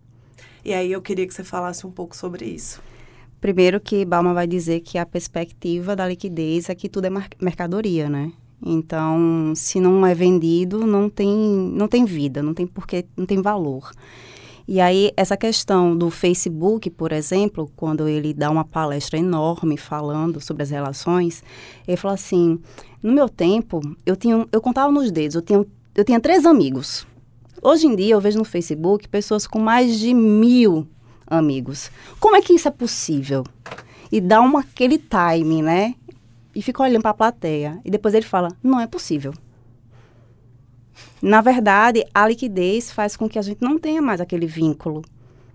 E 0.63 0.74
aí 0.74 0.91
eu 0.91 1.01
queria 1.01 1.25
que 1.25 1.34
você 1.34 1.44
falasse 1.44 1.88
um 1.88 1.91
pouco 1.91 2.15
sobre 2.15 2.46
isso. 2.46 2.82
Primeiro 3.39 3.79
que 3.79 4.03
Balma 4.03 4.34
vai 4.34 4.46
dizer 4.46 4.82
que 4.82 4.98
a 4.98 5.06
perspectiva 5.06 5.96
da 5.96 6.08
liquidez 6.08 6.70
é 6.70 6.75
que 6.75 6.89
tudo 6.89 7.06
é 7.06 7.10
mercadoria, 7.39 8.10
né? 8.10 8.34
Então, 8.62 9.53
se 9.56 9.79
não 9.79 10.06
é 10.06 10.13
vendido, 10.13 10.86
não 10.86 11.10
tem, 11.10 11.29
não 11.29 11.88
tem 11.88 12.03
vida, 12.03 12.44
não 12.44 12.53
tem 12.53 12.68
porquê, 12.68 13.06
não 13.15 13.25
tem 13.25 13.41
valor. 13.41 13.89
E 14.71 14.79
aí, 14.79 15.11
essa 15.17 15.35
questão 15.35 15.97
do 15.97 16.11
Facebook, 16.11 16.91
por 16.91 17.11
exemplo, 17.11 17.71
quando 17.75 18.07
ele 18.07 18.35
dá 18.35 18.51
uma 18.51 18.63
palestra 18.63 19.17
enorme 19.17 19.77
falando 19.77 20.39
sobre 20.39 20.61
as 20.61 20.69
relações, 20.69 21.43
ele 21.88 21.97
falou 21.97 22.13
assim: 22.13 22.59
no 23.01 23.11
meu 23.11 23.27
tempo, 23.27 23.81
eu, 24.05 24.15
tinha, 24.15 24.45
eu 24.51 24.61
contava 24.61 24.91
nos 24.91 25.09
dedos, 25.09 25.33
eu 25.33 25.41
tinha, 25.41 25.65
eu 25.95 26.05
tinha 26.05 26.19
três 26.19 26.45
amigos. 26.45 27.07
Hoje 27.63 27.88
em 27.88 27.95
dia, 27.95 28.13
eu 28.13 28.21
vejo 28.21 28.38
no 28.38 28.45
Facebook 28.45 29.07
pessoas 29.07 29.47
com 29.47 29.57
mais 29.57 29.97
de 29.97 30.13
mil 30.13 30.88
amigos. 31.25 31.89
Como 32.19 32.35
é 32.35 32.41
que 32.41 32.53
isso 32.53 32.67
é 32.67 32.71
possível? 32.71 33.43
E 34.11 34.21
dá 34.21 34.39
uma, 34.39 34.59
aquele 34.59 34.99
time, 34.99 35.63
né? 35.63 35.95
E 36.53 36.61
fica 36.61 36.83
olhando 36.83 37.01
para 37.01 37.09
a 37.09 37.15
plateia. 37.15 37.79
E 37.83 37.89
depois 37.89 38.13
ele 38.13 38.27
fala: 38.27 38.49
não 38.61 38.79
é 38.79 38.85
possível. 38.85 39.33
Na 41.22 41.41
verdade, 41.41 42.06
a 42.13 42.27
liquidez 42.27 42.91
faz 42.91 43.18
com 43.18 43.27
que 43.27 43.38
a 43.38 43.41
gente 43.41 43.62
não 43.62 43.77
tenha 43.77 44.01
mais 44.01 44.22
aquele 44.22 44.46
vínculo, 44.46 45.03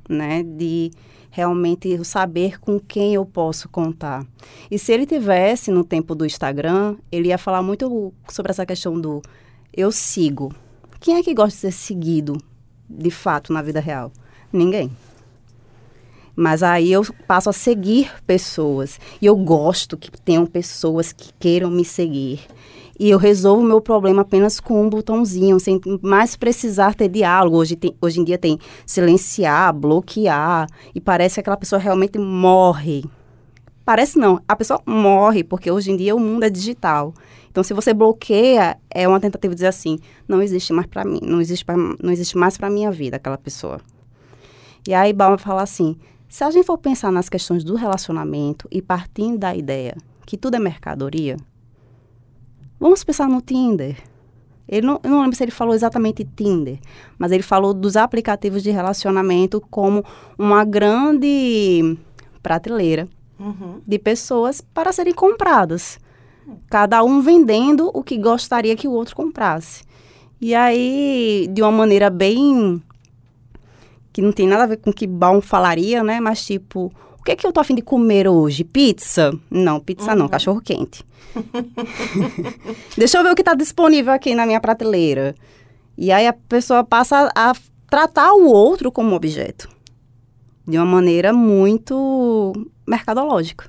né, 0.09 0.43
de 0.43 0.91
realmente 1.31 2.05
saber 2.05 2.61
com 2.61 2.79
quem 2.79 3.15
eu 3.15 3.27
posso 3.27 3.69
contar. 3.69 4.25
E 4.71 4.79
se 4.79 4.93
ele 4.93 5.05
tivesse 5.05 5.71
no 5.71 5.83
tempo 5.83 6.15
do 6.15 6.25
Instagram, 6.25 6.97
ele 7.11 7.29
ia 7.29 7.39
falar 7.39 7.63
muito 7.63 8.13
sobre 8.29 8.53
essa 8.53 8.65
questão 8.65 9.01
do 9.01 9.21
eu 9.73 9.91
sigo. 9.91 10.55
Quem 11.01 11.17
é 11.17 11.23
que 11.23 11.35
gosta 11.35 11.51
de 11.51 11.61
ser 11.61 11.73
seguido 11.73 12.39
de 12.89 13.11
fato 13.11 13.53
na 13.53 13.63
vida 13.63 13.81
real? 13.81 14.13
Ninguém. 14.53 14.91
Mas 16.37 16.63
aí 16.63 16.93
eu 16.93 17.05
passo 17.27 17.51
a 17.51 17.53
seguir 17.53 18.13
pessoas. 18.27 18.99
E 19.21 19.27
eu 19.27 19.37
gosto 19.37 19.97
que 19.97 20.11
tenham 20.11 20.47
pessoas 20.47 21.13
que 21.13 21.33
queiram 21.39 21.71
me 21.71 21.85
seguir 21.85 22.41
e 22.99 23.11
eu 23.11 23.19
resolvo 23.19 23.63
o 23.63 23.67
meu 23.67 23.81
problema 23.81 24.23
apenas 24.23 24.61
com 24.61 24.83
um 24.83 24.89
botãozinho, 24.89 25.59
sem 25.59 25.81
mais 26.03 26.37
precisar 26.37 26.95
ter 26.95 27.09
diálogo. 27.09 27.57
Hoje, 27.57 27.77
tem, 27.77 27.95
hoje 28.01 28.21
em 28.21 28.25
dia 28.25 28.39
tem 28.39 28.59
silenciar, 28.87 29.73
bloquear, 29.73 30.69
e 30.95 31.01
parece 31.01 31.35
que 31.35 31.41
aquela 31.41 31.57
pessoa 31.57 31.81
realmente 31.81 32.19
morre. 32.19 33.05
Parece 33.85 34.19
não, 34.19 34.41
a 34.49 34.57
pessoa 34.57 34.81
morre, 34.87 35.45
porque 35.45 35.71
hoje 35.71 35.91
em 35.91 35.97
dia 35.97 36.17
o 36.17 36.21
mundo 36.21 36.45
é 36.45 36.51
digital. 36.51 37.13
Então, 37.51 37.63
se 37.63 37.75
você 37.75 37.93
bloqueia, 37.93 38.77
é 38.91 39.07
uma 39.07 39.21
tentativa 39.21 39.55
de 39.55 39.57
dizer 39.57 39.69
assim, 39.69 39.99
não 40.27 40.43
existe 40.43 40.73
mais 40.73 40.87
para 40.87 41.05
mim, 41.05 41.21
não 41.23 41.41
existe, 41.41 41.65
pra, 41.65 41.77
não 41.77 42.11
existe 42.11 42.37
mais 42.37 42.57
para 42.57 42.71
minha 42.71 42.91
vida 42.91 43.17
aquela 43.17 43.39
pessoa. 43.39 43.81
E 44.89 44.93
aí 44.93 45.13
Balma 45.13 45.39
fala 45.39 45.63
assim, 45.63 45.97
se 46.29 46.43
a 46.43 46.51
gente 46.51 46.67
for 46.67 46.77
pensar 46.79 47.13
nas 47.13 47.29
questões 47.29 47.63
do 47.63 47.77
relacionamento 47.77 48.67
e 48.71 48.83
partindo 48.83 49.39
da 49.39 49.55
ideia 49.55 49.97
que 50.27 50.37
tudo 50.37 50.57
é 50.57 50.59
mercadoria, 50.59 51.37
Vamos 52.79 53.05
pensar 53.05 53.29
no 53.29 53.41
Tinder. 53.41 53.97
Ele 54.67 54.87
não, 54.87 55.01
eu 55.03 55.11
não 55.11 55.21
lembro 55.21 55.37
se 55.37 55.45
ele 55.45 55.51
falou 55.51 55.75
exatamente 55.75 56.25
Tinder, 56.25 56.79
mas 57.19 57.33
ele 57.33 57.43
falou 57.43 57.75
dos 57.75 57.97
aplicativos 57.97 58.63
de 58.63 58.71
relacionamento 58.71 59.61
como 59.71 60.05
uma 60.39 60.65
grande 60.65 61.99
prateleira 62.43 63.07
uhum. 63.39 63.81
de 63.87 63.99
pessoas 63.99 64.61
para 64.61 64.93
serem 64.93 65.13
compradas. 65.13 65.99
Cada 66.69 67.03
um 67.03 67.21
vendendo 67.21 67.91
o 67.95 68.03
que 68.03 68.19
gostaria 68.19 68.77
que 68.77 68.89
o 68.89 68.93
outro 68.93 69.17
comprasse. 69.17 69.83
E 70.41 70.55
aí, 70.55 71.49
de 71.51 71.63
uma 71.63 71.73
maneira 71.73 72.11
bem. 72.11 72.83
que 74.13 74.21
não 74.21 74.33
tem 74.33 74.47
nada 74.47 74.65
a 74.65 74.67
ver 74.67 74.77
com 74.77 74.91
o 74.91 74.93
que 74.93 75.07
Baum 75.07 75.41
falaria, 75.41 76.05
né? 76.05 76.21
Mas 76.21 76.45
tipo, 76.45 76.93
que 77.25 77.33
é 77.33 77.37
que 77.37 77.47
eu 77.47 77.53
tô 77.53 77.61
afim 77.61 77.75
de 77.75 77.83
comer 77.83 78.29
hoje? 78.29 78.65
Pizza? 78.65 79.33
Não, 79.51 79.81
pizza 79.81 80.13
Uhum. 80.13 80.19
não, 80.19 80.29
cachorro 80.29 80.61
quente. 80.61 81.05
Deixa 82.97 83.19
eu 83.19 83.23
ver 83.23 83.33
o 83.33 83.35
que 83.35 83.43
está 83.43 83.55
disponível 83.55 84.13
aqui 84.13 84.35
na 84.35 84.47
minha 84.47 84.61
prateleira. 84.61 85.35
E 85.97 86.13
aí 86.13 86.27
a 86.27 86.33
pessoa 86.33 86.85
passa 86.85 87.31
a 87.35 87.53
tratar 87.89 88.33
o 88.35 88.47
outro 88.47 88.93
como 88.93 89.15
objeto. 89.15 89.69
De 90.67 90.77
uma 90.77 90.87
maneira 90.87 91.33
muito 91.33 92.53
mercadológica. 92.87 93.69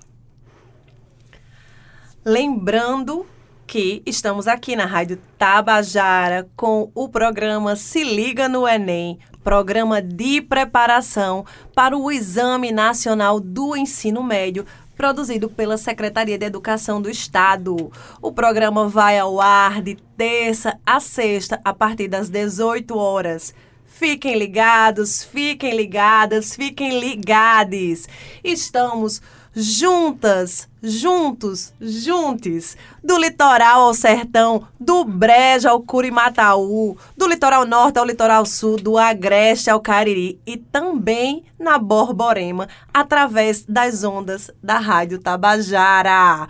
Lembrando 2.23 3.25
que 3.67 4.01
estamos 4.05 4.47
aqui 4.47 4.75
na 4.75 4.85
Rádio 4.85 5.19
Tabajara 5.37 6.47
com 6.55 6.89
o 6.95 7.09
programa 7.09 7.75
Se 7.75 8.03
Liga 8.03 8.47
no 8.47 8.67
Enem, 8.67 9.19
programa 9.45 10.01
de 10.01 10.41
preparação 10.41 11.45
para 11.75 11.95
o 11.95 12.11
Exame 12.11 12.71
Nacional 12.71 13.39
do 13.39 13.77
Ensino 13.77 14.23
Médio, 14.23 14.65
produzido 14.97 15.47
pela 15.51 15.77
Secretaria 15.77 16.35
de 16.35 16.47
Educação 16.47 16.99
do 16.99 17.11
Estado. 17.11 17.91
O 18.19 18.31
programa 18.31 18.89
vai 18.89 19.19
ao 19.19 19.39
ar 19.39 19.83
de 19.83 19.97
terça 20.17 20.79
a 20.83 20.99
sexta, 20.99 21.61
a 21.63 21.71
partir 21.71 22.07
das 22.07 22.27
18 22.27 22.97
horas. 22.97 23.53
Fiquem 23.85 24.35
ligados, 24.35 25.23
fiquem 25.23 25.77
ligadas, 25.77 26.55
fiquem 26.55 26.99
ligades. 26.99 28.09
Estamos 28.43 29.21
juntas, 29.55 30.67
juntos, 30.83 31.73
juntes, 31.79 32.75
do 33.01 33.17
litoral 33.17 33.83
ao 33.83 33.93
sertão, 33.93 34.67
do 34.77 35.05
Brejo 35.05 35.69
ao 35.69 35.81
Curimataú, 35.81 36.97
do 37.15 37.25
litoral 37.25 37.65
norte 37.65 37.97
ao 37.97 38.05
litoral 38.05 38.45
sul, 38.45 38.75
do 38.75 38.97
Agreste 38.97 39.69
ao 39.69 39.79
Cariri 39.79 40.37
e 40.45 40.57
também 40.57 41.45
na 41.57 41.77
Borborema, 41.77 42.67
através 42.93 43.63
das 43.63 44.03
ondas 44.03 44.51
da 44.61 44.77
Rádio 44.77 45.19
Tabajara. 45.19 46.49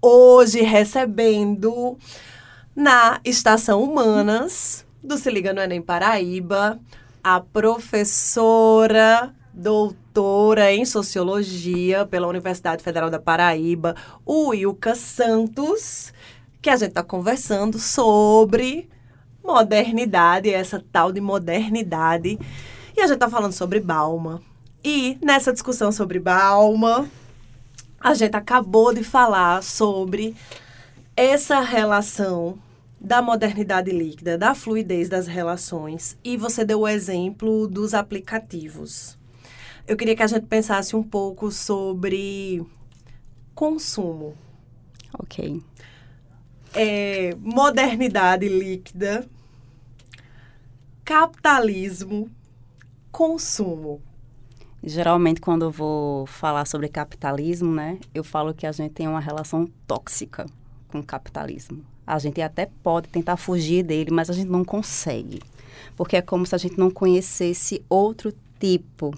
Hoje 0.00 0.62
recebendo 0.62 1.98
na 2.74 3.20
Estação 3.24 3.82
Humanas 3.82 4.86
do 5.02 5.18
Se 5.18 5.30
Liga 5.30 5.52
no 5.52 5.60
Enem 5.60 5.82
Paraíba, 5.82 6.80
a 7.22 7.40
professora 7.40 9.34
doutora 9.58 10.72
em 10.72 10.84
Sociologia 10.84 12.06
pela 12.06 12.28
Universidade 12.28 12.82
Federal 12.82 13.10
da 13.10 13.18
Paraíba, 13.18 13.96
o 14.24 14.54
Ilka 14.54 14.94
Santos, 14.94 16.12
que 16.62 16.70
a 16.70 16.76
gente 16.76 16.90
está 16.90 17.02
conversando 17.02 17.76
sobre 17.76 18.88
modernidade, 19.42 20.48
essa 20.48 20.82
tal 20.92 21.10
de 21.10 21.20
modernidade. 21.20 22.38
E 22.96 23.00
a 23.00 23.06
gente 23.06 23.14
está 23.14 23.28
falando 23.28 23.52
sobre 23.52 23.80
Balma. 23.80 24.40
E 24.84 25.18
nessa 25.20 25.52
discussão 25.52 25.90
sobre 25.90 26.20
Balma, 26.20 27.10
a 28.00 28.14
gente 28.14 28.36
acabou 28.36 28.94
de 28.94 29.02
falar 29.02 29.60
sobre 29.64 30.36
essa 31.16 31.58
relação 31.58 32.56
da 33.00 33.20
modernidade 33.20 33.90
líquida, 33.90 34.38
da 34.38 34.54
fluidez 34.54 35.08
das 35.08 35.26
relações, 35.26 36.16
e 36.22 36.36
você 36.36 36.64
deu 36.64 36.80
o 36.80 36.88
exemplo 36.88 37.66
dos 37.66 37.92
aplicativos. 37.92 39.17
Eu 39.88 39.96
queria 39.96 40.14
que 40.14 40.22
a 40.22 40.26
gente 40.26 40.44
pensasse 40.44 40.94
um 40.94 41.02
pouco 41.02 41.50
sobre 41.50 42.62
consumo. 43.54 44.34
Ok. 45.18 45.62
É, 46.74 47.34
modernidade 47.40 48.46
líquida, 48.46 49.26
capitalismo, 51.02 52.30
consumo. 53.10 54.02
Geralmente, 54.84 55.40
quando 55.40 55.62
eu 55.62 55.70
vou 55.70 56.26
falar 56.26 56.66
sobre 56.66 56.90
capitalismo, 56.90 57.74
né, 57.74 57.98
eu 58.14 58.22
falo 58.22 58.52
que 58.52 58.66
a 58.66 58.72
gente 58.72 58.92
tem 58.92 59.08
uma 59.08 59.20
relação 59.20 59.66
tóxica 59.86 60.44
com 60.88 60.98
o 60.98 61.02
capitalismo. 61.02 61.82
A 62.06 62.18
gente 62.18 62.42
até 62.42 62.66
pode 62.82 63.08
tentar 63.08 63.38
fugir 63.38 63.82
dele, 63.82 64.10
mas 64.10 64.28
a 64.28 64.34
gente 64.34 64.50
não 64.50 64.66
consegue. 64.66 65.40
Porque 65.96 66.18
é 66.18 66.20
como 66.20 66.44
se 66.44 66.54
a 66.54 66.58
gente 66.58 66.78
não 66.78 66.90
conhecesse 66.90 67.82
outro 67.88 68.34
tipo 68.60 69.14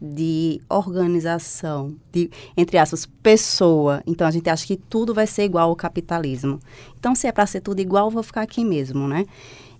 de 0.00 0.60
organização, 0.68 1.94
de, 2.12 2.30
entre 2.56 2.78
aspas, 2.78 3.06
pessoa. 3.22 4.02
Então, 4.06 4.26
a 4.26 4.30
gente 4.30 4.48
acha 4.50 4.66
que 4.66 4.76
tudo 4.76 5.14
vai 5.14 5.26
ser 5.26 5.44
igual 5.44 5.70
ao 5.70 5.76
capitalismo. 5.76 6.60
Então, 6.98 7.14
se 7.14 7.26
é 7.26 7.32
para 7.32 7.46
ser 7.46 7.60
tudo 7.60 7.80
igual, 7.80 8.10
vou 8.10 8.22
ficar 8.22 8.42
aqui 8.42 8.64
mesmo, 8.64 9.08
né? 9.08 9.24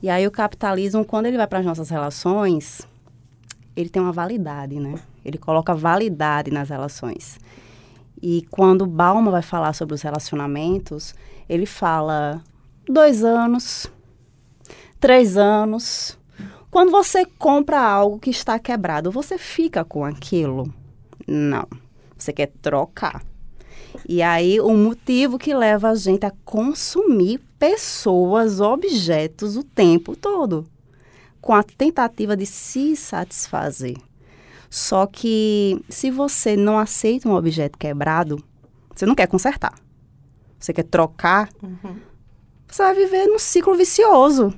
E 0.02 0.08
aí, 0.08 0.26
o 0.26 0.30
capitalismo, 0.30 1.04
quando 1.04 1.26
ele 1.26 1.36
vai 1.36 1.46
para 1.46 1.58
as 1.58 1.66
nossas 1.66 1.90
relações, 1.90 2.86
ele 3.76 3.88
tem 3.88 4.00
uma 4.00 4.12
validade, 4.12 4.80
né? 4.80 4.94
Ele 5.24 5.36
coloca 5.38 5.74
validade 5.74 6.50
nas 6.50 6.70
relações. 6.70 7.38
E 8.22 8.46
quando 8.50 8.86
Balma 8.86 9.30
vai 9.30 9.42
falar 9.42 9.74
sobre 9.74 9.94
os 9.94 10.02
relacionamentos, 10.02 11.14
ele 11.48 11.66
fala 11.66 12.42
dois 12.88 13.22
anos, 13.22 13.86
três 14.98 15.36
anos. 15.36 16.18
Quando 16.76 16.90
você 16.90 17.24
compra 17.24 17.80
algo 17.80 18.18
que 18.18 18.28
está 18.28 18.58
quebrado, 18.58 19.10
você 19.10 19.38
fica 19.38 19.82
com 19.82 20.04
aquilo? 20.04 20.70
Não. 21.26 21.66
Você 22.18 22.34
quer 22.34 22.52
trocar. 22.60 23.24
E 24.06 24.20
aí, 24.20 24.60
o 24.60 24.76
motivo 24.76 25.38
que 25.38 25.54
leva 25.54 25.88
a 25.88 25.94
gente 25.94 26.26
a 26.26 26.32
consumir 26.44 27.40
pessoas, 27.58 28.60
objetos 28.60 29.56
o 29.56 29.64
tempo 29.64 30.14
todo, 30.14 30.66
com 31.40 31.54
a 31.54 31.62
tentativa 31.62 32.36
de 32.36 32.44
se 32.44 32.94
satisfazer. 32.94 33.96
Só 34.68 35.06
que 35.06 35.82
se 35.88 36.10
você 36.10 36.58
não 36.58 36.78
aceita 36.78 37.26
um 37.26 37.34
objeto 37.34 37.78
quebrado, 37.78 38.38
você 38.94 39.06
não 39.06 39.14
quer 39.14 39.28
consertar. 39.28 39.72
Você 40.60 40.74
quer 40.74 40.84
trocar, 40.84 41.48
Uhum. 41.62 41.96
você 42.68 42.82
vai 42.82 42.94
viver 42.94 43.28
num 43.28 43.38
ciclo 43.38 43.74
vicioso 43.74 44.52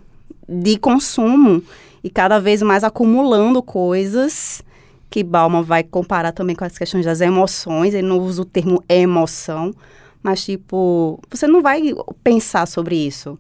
de 0.49 0.79
consumo 0.79 1.63
e 2.03 2.11
cada 2.11 2.39
vez 2.39 2.63
mais 2.63 2.85
acumulando 2.85 3.63
coisas 3.63 4.63
que 5.11 5.25
Bauman 5.25 5.63
vai 5.63 5.83
comparar 5.83 6.33
também 6.33 6.55
com 6.55 6.65
as 6.65 6.77
questões 6.77 7.05
das 7.05 7.21
emoções, 7.21 7.95
ele 7.95 8.07
não 8.07 8.19
usa 8.19 8.43
o 8.43 8.45
termo 8.45 8.83
emoção, 8.89 9.75
mas 10.23 10.45
tipo, 10.45 11.19
você 11.31 11.47
não 11.47 11.63
vai 11.63 11.95
pensar 12.23 12.67
sobre 12.67 12.95
isso. 12.95 13.39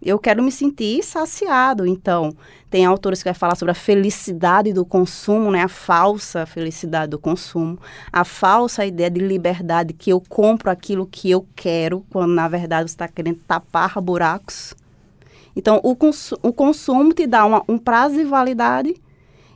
Eu 0.00 0.18
quero 0.18 0.42
me 0.42 0.52
sentir 0.52 1.02
saciado, 1.02 1.86
então 1.86 2.34
tem 2.68 2.84
autores 2.84 3.22
que 3.22 3.28
vai 3.28 3.34
falar 3.34 3.54
sobre 3.54 3.72
a 3.72 3.74
felicidade 3.74 4.70
do 4.70 4.84
consumo, 4.84 5.50
né? 5.50 5.62
A 5.62 5.68
falsa 5.68 6.44
felicidade 6.44 7.10
do 7.10 7.18
consumo, 7.18 7.78
a 8.12 8.22
falsa 8.22 8.84
ideia 8.84 9.10
de 9.10 9.20
liberdade 9.20 9.94
que 9.94 10.10
eu 10.10 10.22
compro 10.28 10.70
aquilo 10.70 11.06
que 11.06 11.30
eu 11.30 11.46
quero, 11.56 12.04
quando 12.10 12.34
na 12.34 12.48
verdade 12.48 12.90
você 12.90 12.94
está 12.94 13.08
querendo 13.08 13.38
tapar 13.46 13.98
buracos. 14.00 14.74
Então, 15.56 15.80
o, 15.82 15.94
consu 15.94 16.38
o 16.42 16.52
consumo 16.52 17.12
te 17.12 17.26
dá 17.26 17.44
uma, 17.44 17.62
um 17.68 17.78
prazo 17.78 18.16
de 18.16 18.24
validade 18.24 18.94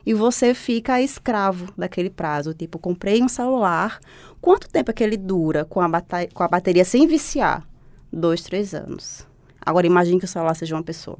e 0.05 0.13
você 0.13 0.53
fica 0.53 1.01
escravo 1.01 1.71
daquele 1.77 2.09
prazo. 2.09 2.53
Tipo, 2.53 2.79
comprei 2.79 3.21
um 3.21 3.27
celular, 3.27 3.99
quanto 4.41 4.69
tempo 4.69 4.91
é 4.91 4.93
que 4.93 5.03
ele 5.03 5.17
dura 5.17 5.65
com 5.65 5.81
a, 5.81 5.89
com 6.33 6.43
a 6.43 6.47
bateria 6.47 6.85
sem 6.85 7.05
viciar? 7.05 7.67
Dois, 8.11 8.41
três 8.41 8.73
anos. 8.73 9.27
Agora, 9.61 9.85
imagine 9.85 10.19
que 10.19 10.25
o 10.25 10.27
celular 10.27 10.55
seja 10.55 10.75
uma 10.75 10.83
pessoa. 10.83 11.17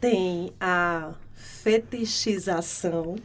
Tem 0.00 0.52
a 0.58 1.12
fetichização 1.34 3.16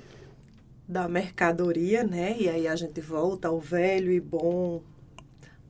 da 0.88 1.08
mercadoria, 1.08 2.04
né? 2.04 2.36
E 2.38 2.50
aí 2.50 2.68
a 2.68 2.76
gente 2.76 3.00
volta 3.00 3.48
ao 3.48 3.60
velho 3.60 4.12
e 4.12 4.20
bom 4.20 4.82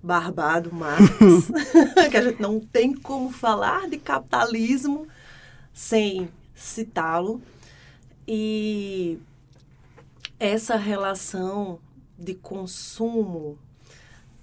Barbado 0.06 0.74
Marx, 0.74 1.50
que 2.12 2.18
a 2.18 2.22
gente 2.22 2.42
não 2.42 2.60
tem 2.60 2.94
como 2.94 3.32
falar 3.32 3.90
de 3.90 3.98
capitalismo 3.98 5.08
sem 5.74 6.30
citá-lo. 6.54 7.42
E 8.28 9.20
essa 10.40 10.76
relação 10.76 11.80
de 12.18 12.34
consumo. 12.36 13.58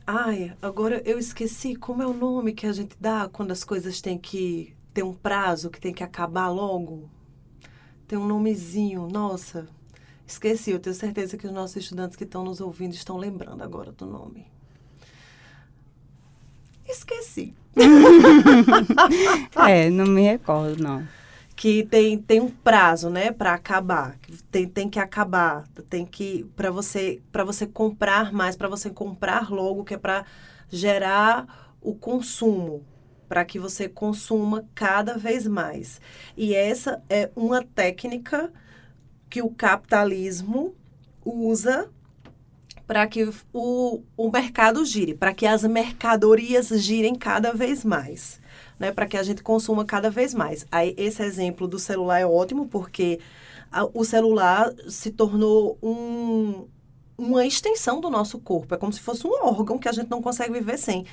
Ai, 0.07 0.57
agora 0.61 1.01
eu 1.05 1.19
esqueci 1.19 1.77
como 1.77 2.03
é 2.03 2.07
o 2.07 2.13
nome 2.13 2.53
que 2.53 2.67
a 2.67 2.73
gente 2.73 2.97
dá 3.01 3.29
quando 3.33 3.53
as 3.53 3.65
coisas 3.65 4.01
têm 4.01 4.19
que 4.19 4.75
ter 4.93 5.03
um 5.03 5.15
prazo, 5.15 5.71
que 5.71 5.81
tem 5.81 5.95
que 5.95 6.03
acabar 6.03 6.49
logo. 6.49 7.09
Tem 8.07 8.19
um 8.19 8.27
nomezinho, 8.27 9.09
nossa. 9.09 9.69
Esqueci, 10.27 10.71
eu 10.71 10.81
tenho 10.81 10.95
certeza 10.95 11.37
que 11.37 11.47
os 11.47 11.53
nossos 11.53 11.77
estudantes 11.77 12.17
que 12.17 12.25
estão 12.25 12.45
nos 12.45 12.61
ouvindo 12.61 12.95
estão 12.95 13.17
lembrando 13.17 13.63
agora 13.63 13.93
do 13.93 14.07
nome. 14.07 14.47
Esqueci. 16.87 17.55
é, 19.69 19.89
não 19.89 20.07
me 20.07 20.23
recordo, 20.23 20.83
não. 20.83 21.07
que 21.57 21.85
tem, 21.85 22.19
tem 22.19 22.41
um 22.41 22.51
prazo, 22.51 23.09
né, 23.09 23.33
para 23.33 23.55
acabar. 23.55 24.19
Tem, 24.51 24.69
tem 24.69 24.89
que 24.91 24.99
acabar, 24.99 25.67
tem 25.89 26.05
que 26.05 26.45
para 26.57 26.71
você 26.71 27.23
para 27.31 27.45
você 27.45 27.67
comprar 27.67 28.33
mais, 28.33 28.57
para 28.57 28.69
você 28.69 28.91
comprar 28.91 29.51
logo, 29.51 29.85
que 29.85 29.95
é 29.95 29.99
para 29.99 30.25
gerar 30.69 31.77
o 31.81 31.95
consumo, 31.95 32.85
para 33.29 33.45
que 33.45 33.59
você 33.59 33.89
consuma 33.89 34.65
cada 34.75 35.17
vez 35.17 35.47
mais. 35.47 36.01
E 36.37 36.55
essa 36.55 37.03
é 37.09 37.31
uma 37.35 37.63
técnica 37.63 38.53
que 39.31 39.41
o 39.41 39.51
capitalismo 39.51 40.75
usa 41.25 41.91
para 42.93 43.07
que 43.07 43.27
o, 43.55 44.03
o 44.19 44.31
mercado 44.31 44.85
gire, 44.85 45.15
para 45.15 45.33
que 45.33 45.47
as 45.47 45.63
mercadorias 45.63 46.69
girem 46.69 47.15
cada 47.15 47.51
vez 47.55 47.87
mais, 47.87 48.39
né? 48.79 48.93
Para 48.93 49.07
que 49.07 49.17
a 49.17 49.23
gente 49.23 49.43
consuma 49.43 49.83
cada 49.83 50.11
vez 50.11 50.35
mais. 50.35 50.67
Aí, 50.71 50.95
esse 50.99 51.23
exemplo 51.23 51.67
do 51.67 51.79
celular 51.79 52.21
é 52.21 52.27
ótimo, 52.27 52.69
porque 52.69 53.19
a, 53.73 53.87
o 53.95 54.05
celular 54.05 54.71
se 54.89 55.11
tornou 55.11 55.79
um, 55.83 56.67
uma 57.17 57.47
extensão 57.47 57.99
do 57.99 58.11
nosso 58.11 58.39
corpo. 58.39 58.75
É 58.75 58.77
como 58.77 58.93
se 58.93 59.01
fosse 59.01 59.27
um 59.27 59.33
órgão 59.43 59.79
que 59.79 59.89
a 59.89 59.93
gente 59.93 60.11
não 60.11 60.21
consegue 60.21 60.53
viver 60.53 60.77
sem 60.77 61.07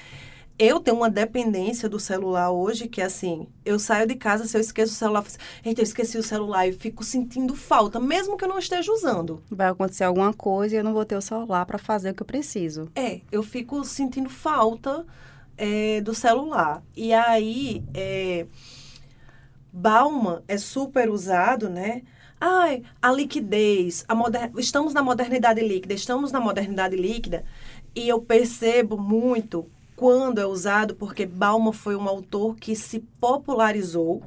eu 0.60 0.82
tenho 0.82 0.98
uma 0.98 1.10
dependência 1.10 1.88
do 1.88 1.98
celular 1.98 2.52
hoje 2.52 2.90
que, 2.90 3.02
assim, 3.02 3.48
eu 3.64 3.80
saio 3.80 4.06
de 4.06 4.16
casa, 4.16 4.44
se 4.46 4.58
eu 4.58 4.60
esqueço 4.62 4.92
o 4.92 4.96
celular, 4.96 5.22
assim, 5.22 5.38
eita, 5.64 5.80
eu 5.80 5.84
esqueci 5.84 6.18
o 6.18 6.24
celular 6.24 6.68
e 6.68 6.74
fico 6.74 7.02
sentindo 7.02 7.56
falta, 7.56 7.98
mesmo 7.98 8.36
que 8.36 8.44
eu 8.44 8.50
não 8.50 8.60
esteja 8.60 8.92
usando. 8.92 9.42
Vai 9.50 9.70
acontecer 9.70 10.04
alguma 10.04 10.34
coisa 10.34 10.76
e 10.76 10.78
eu 10.78 10.84
não 10.84 10.94
vou 10.94 11.06
ter 11.06 11.16
o 11.16 11.22
celular 11.22 11.66
para 11.66 11.78
fazer 11.78 12.10
o 12.10 12.14
que 12.14 12.22
eu 12.22 12.28
preciso. 12.28 12.90
É, 12.94 13.22
eu 13.32 13.42
fico 13.42 13.86
sentindo 13.86 14.30
falta 14.30 15.06
é, 15.58 16.02
do 16.02 16.14
celular. 16.14 16.84
E 16.94 17.14
aí, 17.14 17.82
é, 17.94 18.46
Bauman 19.72 20.44
é 20.46 20.58
super 20.58 21.10
usado, 21.10 21.70
né? 21.70 22.02
Ai, 22.42 22.84
a 23.02 23.12
liquidez, 23.14 24.04
a 24.10 24.14
moder... 24.14 24.52
estamos 24.58 24.94
na 24.94 25.02
modernidade 25.02 25.62
líquida, 25.62 25.94
estamos 25.94 26.34
na 26.34 26.40
modernidade 26.42 26.98
líquida, 26.98 27.46
e 27.96 28.08
eu 28.08 28.22
percebo 28.22 28.98
muito 28.98 29.70
quando 30.00 30.40
é 30.40 30.46
usado, 30.46 30.96
porque 30.96 31.26
Bauman 31.26 31.74
foi 31.74 31.94
um 31.94 32.08
autor 32.08 32.56
que 32.56 32.74
se 32.74 33.02
popularizou. 33.20 34.24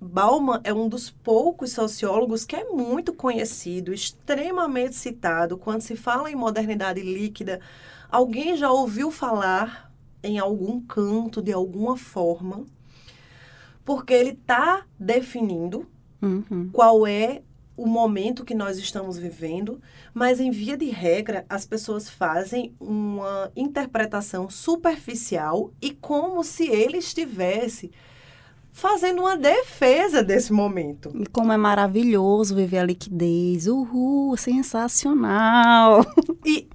Bauman 0.00 0.60
é 0.64 0.74
um 0.74 0.88
dos 0.88 1.10
poucos 1.10 1.70
sociólogos 1.70 2.44
que 2.44 2.56
é 2.56 2.64
muito 2.64 3.12
conhecido, 3.12 3.94
extremamente 3.94 4.96
citado. 4.96 5.56
Quando 5.56 5.80
se 5.80 5.94
fala 5.94 6.28
em 6.28 6.34
modernidade 6.34 7.00
líquida, 7.00 7.60
alguém 8.10 8.56
já 8.56 8.68
ouviu 8.72 9.12
falar 9.12 9.92
em 10.24 10.40
algum 10.40 10.80
canto, 10.80 11.40
de 11.40 11.52
alguma 11.52 11.96
forma, 11.96 12.64
porque 13.84 14.12
ele 14.12 14.30
está 14.30 14.84
definindo 14.98 15.86
uhum. 16.20 16.68
qual 16.72 17.06
é 17.06 17.42
o 17.76 17.86
momento 17.86 18.44
que 18.44 18.54
nós 18.54 18.78
estamos 18.78 19.18
vivendo, 19.18 19.80
mas 20.12 20.40
em 20.40 20.50
via 20.50 20.76
de 20.76 20.90
regra 20.90 21.44
as 21.48 21.66
pessoas 21.66 22.08
fazem 22.08 22.74
uma 22.78 23.50
interpretação 23.56 24.50
superficial 24.50 25.72
e 25.80 25.90
como 25.90 26.44
se 26.44 26.68
ele 26.68 26.98
estivesse 26.98 27.90
fazendo 28.72 29.20
uma 29.20 29.36
defesa 29.36 30.22
desse 30.22 30.52
momento. 30.52 31.12
E 31.14 31.26
como 31.26 31.52
é 31.52 31.56
maravilhoso 31.56 32.56
viver 32.56 32.78
a 32.78 32.84
liquidez. 32.84 33.66
Uhul, 33.66 34.36
sensacional. 34.36 36.04
E 36.44 36.68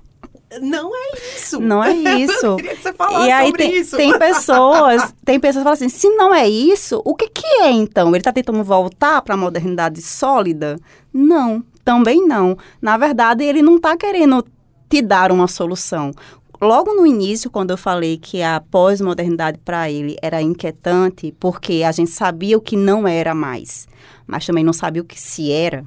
não 0.62 0.96
é 0.96 1.12
isso. 1.36 1.60
Não 1.60 1.84
é 1.84 1.94
isso. 1.94 2.46
Eu 2.46 2.56
queria 2.56 2.76
que 2.76 2.82
você 2.82 2.94
falasse 2.94 3.28
e 3.28 3.32
aí 3.32 3.46
sobre 3.48 3.64
tem, 3.64 3.78
isso. 3.78 3.98
tem 3.98 4.20
pessoas, 4.20 5.14
tem 5.26 5.40
pessoas 5.40 5.62
que 5.62 5.64
falam 5.64 5.74
assim, 5.74 5.90
se 5.90 6.10
não 6.10 6.34
é 6.34 6.48
isso, 6.48 7.02
o 7.04 7.16
que 7.16 7.28
que 7.28 7.46
é 7.46 7.72
então? 7.72 8.10
Ele 8.10 8.18
está 8.18 8.32
tentando 8.32 8.64
voltar 8.64 9.22
para 9.22 9.34
a 9.34 9.38
modernidade 9.38 10.02
sólida? 10.02 10.78
Não, 11.14 11.64
também 11.84 12.26
não. 12.26 12.58
Na 12.82 12.98
verdade, 12.98 13.44
ele 13.44 13.62
não 13.62 13.76
está 13.76 13.98
querendo 13.98 14.46
te 14.90 15.02
dar 15.02 15.32
uma 15.32 15.48
solução. 15.48 16.12
Logo 16.60 16.94
no 16.94 17.06
início, 17.06 17.52
quando 17.52 17.72
eu 17.72 17.78
falei 17.78 18.18
que 18.18 18.42
a 18.42 18.60
pós-modernidade 18.60 19.60
para 19.64 19.92
ele 19.92 20.16
era 20.22 20.42
inquietante, 20.42 21.34
porque 21.40 21.84
a 21.86 21.92
gente 21.92 22.10
sabia 22.10 22.58
o 22.58 22.62
que 22.62 22.76
não 22.76 23.08
era 23.08 23.36
mais, 23.36 23.88
mas 24.26 24.46
também 24.46 24.64
não 24.64 24.74
sabia 24.74 25.02
o 25.02 25.06
que 25.06 25.20
se 25.22 25.52
era, 25.52 25.84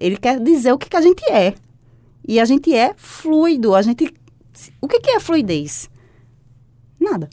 ele 0.00 0.16
quer 0.16 0.40
dizer 0.40 0.72
o 0.72 0.78
que, 0.78 0.88
que 0.88 0.96
a 0.96 1.02
gente 1.02 1.22
é. 1.30 1.54
E 2.26 2.38
a 2.38 2.44
gente 2.44 2.74
é 2.74 2.94
fluido. 2.96 3.74
A 3.74 3.82
gente. 3.82 4.12
O 4.80 4.88
que, 4.88 5.00
que 5.00 5.10
é 5.10 5.20
fluidez? 5.20 5.88
Nada. 6.98 7.28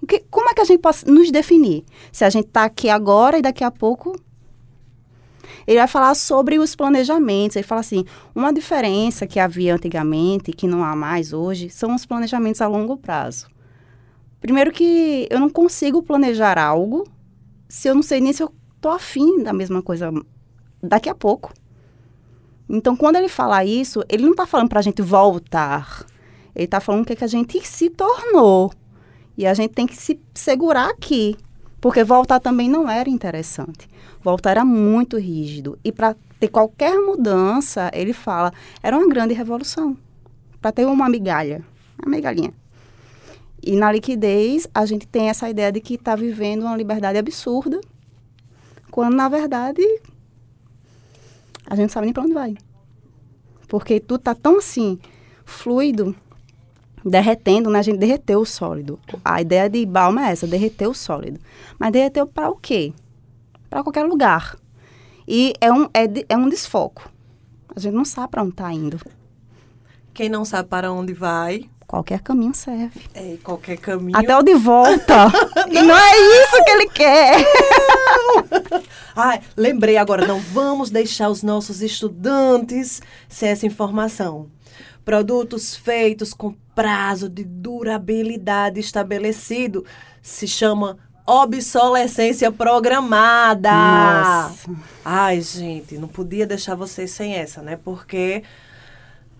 O 0.00 0.06
que, 0.06 0.24
como 0.30 0.48
é 0.50 0.54
que 0.54 0.60
a 0.60 0.64
gente 0.64 0.80
pode 0.80 1.04
nos 1.06 1.30
definir? 1.30 1.84
Se 2.10 2.24
a 2.24 2.30
gente 2.30 2.46
está 2.46 2.64
aqui 2.64 2.88
agora 2.88 3.38
e 3.38 3.42
daqui 3.42 3.64
a 3.64 3.70
pouco. 3.70 4.18
Ele 5.64 5.78
vai 5.78 5.86
falar 5.86 6.14
sobre 6.14 6.58
os 6.58 6.74
planejamentos. 6.74 7.56
Ele 7.56 7.66
fala 7.66 7.80
assim: 7.80 8.04
uma 8.34 8.52
diferença 8.52 9.26
que 9.26 9.38
havia 9.38 9.74
antigamente, 9.74 10.52
que 10.52 10.66
não 10.66 10.82
há 10.82 10.96
mais 10.96 11.32
hoje, 11.32 11.70
são 11.70 11.94
os 11.94 12.04
planejamentos 12.04 12.60
a 12.60 12.66
longo 12.66 12.96
prazo. 12.96 13.46
Primeiro 14.40 14.72
que 14.72 15.28
eu 15.30 15.38
não 15.38 15.48
consigo 15.48 16.02
planejar 16.02 16.58
algo 16.58 17.04
se 17.68 17.88
eu 17.88 17.94
não 17.94 18.02
sei 18.02 18.20
nem 18.20 18.32
se 18.32 18.42
eu 18.42 18.52
tô 18.80 18.90
afim 18.90 19.42
da 19.42 19.52
mesma 19.52 19.80
coisa 19.80 20.12
daqui 20.82 21.08
a 21.08 21.14
pouco. 21.14 21.54
Então, 22.68 22.96
quando 22.96 23.16
ele 23.16 23.28
fala 23.28 23.64
isso, 23.64 24.02
ele 24.08 24.24
não 24.24 24.32
está 24.32 24.46
falando 24.46 24.68
para 24.68 24.80
a 24.80 24.82
gente 24.82 25.02
voltar. 25.02 26.06
Ele 26.54 26.64
está 26.64 26.80
falando 26.80 27.02
o 27.02 27.04
que, 27.04 27.16
que 27.16 27.24
a 27.24 27.28
gente 27.28 27.66
se 27.66 27.90
tornou. 27.90 28.72
E 29.36 29.46
a 29.46 29.54
gente 29.54 29.72
tem 29.72 29.86
que 29.86 29.96
se 29.96 30.18
segurar 30.34 30.90
aqui. 30.90 31.36
Porque 31.80 32.04
voltar 32.04 32.40
também 32.40 32.68
não 32.68 32.88
era 32.88 33.10
interessante. 33.10 33.88
Voltar 34.22 34.52
era 34.52 34.64
muito 34.64 35.18
rígido. 35.18 35.78
E 35.84 35.90
para 35.90 36.14
ter 36.38 36.48
qualquer 36.48 36.98
mudança, 36.98 37.90
ele 37.92 38.12
fala, 38.12 38.52
era 38.82 38.96
uma 38.96 39.08
grande 39.08 39.34
revolução. 39.34 39.96
Para 40.60 40.72
ter 40.72 40.86
uma 40.86 41.08
migalha. 41.08 41.64
Uma 41.98 42.16
migalhinha. 42.16 42.52
E 43.64 43.76
na 43.76 43.92
liquidez, 43.92 44.68
a 44.74 44.84
gente 44.84 45.06
tem 45.06 45.28
essa 45.28 45.48
ideia 45.48 45.70
de 45.70 45.80
que 45.80 45.94
está 45.94 46.16
vivendo 46.16 46.62
uma 46.62 46.76
liberdade 46.76 47.16
absurda, 47.16 47.80
quando 48.90 49.14
na 49.14 49.28
verdade 49.28 49.82
a 51.66 51.74
gente 51.74 51.86
não 51.86 51.92
sabe 51.92 52.06
nem 52.06 52.14
para 52.14 52.22
onde 52.22 52.34
vai. 52.34 52.56
Porque 53.68 54.00
tudo 54.00 54.20
tá 54.20 54.34
tão 54.34 54.58
assim, 54.58 54.98
fluido, 55.44 56.14
derretendo, 57.04 57.70
né? 57.70 57.78
A 57.78 57.82
gente 57.82 57.98
derreteu 57.98 58.40
o 58.40 58.46
sólido. 58.46 58.98
A 59.24 59.40
ideia 59.40 59.68
de 59.68 59.84
Balma 59.86 60.26
é 60.26 60.32
essa, 60.32 60.46
derreter 60.46 60.86
o 60.86 60.94
sólido. 60.94 61.40
Mas 61.78 61.92
derreteu 61.92 62.26
para 62.26 62.50
o 62.50 62.56
quê? 62.56 62.92
Para 63.70 63.82
qualquer 63.82 64.04
lugar. 64.04 64.56
E 65.26 65.54
é 65.60 65.72
um, 65.72 65.84
é, 65.94 66.04
é 66.28 66.36
um 66.36 66.48
desfoco. 66.48 67.10
A 67.74 67.80
gente 67.80 67.94
não 67.94 68.04
sabe 68.04 68.30
para 68.30 68.42
onde 68.42 68.52
está 68.52 68.72
indo. 68.72 69.00
Quem 70.12 70.28
não 70.28 70.44
sabe 70.44 70.68
para 70.68 70.92
onde 70.92 71.14
vai, 71.14 71.70
Qualquer 71.92 72.20
caminho 72.20 72.54
serve. 72.54 73.02
É, 73.12 73.36
qualquer 73.44 73.76
caminho. 73.76 74.16
Até 74.16 74.34
o 74.34 74.42
de 74.42 74.54
volta. 74.54 75.30
e 75.70 75.82
não 75.82 75.94
é 75.94 76.42
isso 76.42 76.64
que 76.64 76.70
ele 76.70 76.88
quer. 76.88 77.46
Ai, 79.14 79.42
lembrei 79.54 79.98
agora, 79.98 80.26
não 80.26 80.40
vamos 80.40 80.88
deixar 80.88 81.28
os 81.28 81.42
nossos 81.42 81.82
estudantes 81.82 83.02
sem 83.28 83.50
essa 83.50 83.66
informação. 83.66 84.48
Produtos 85.04 85.76
feitos 85.76 86.32
com 86.32 86.54
prazo 86.74 87.28
de 87.28 87.44
durabilidade 87.44 88.80
estabelecido 88.80 89.84
se 90.22 90.48
chama 90.48 90.96
obsolescência 91.26 92.50
programada. 92.50 93.70
Nossa. 93.70 94.70
Ai, 95.04 95.42
gente, 95.42 95.98
não 95.98 96.08
podia 96.08 96.46
deixar 96.46 96.74
vocês 96.74 97.10
sem 97.10 97.34
essa, 97.34 97.60
né? 97.60 97.78
Porque 97.84 98.42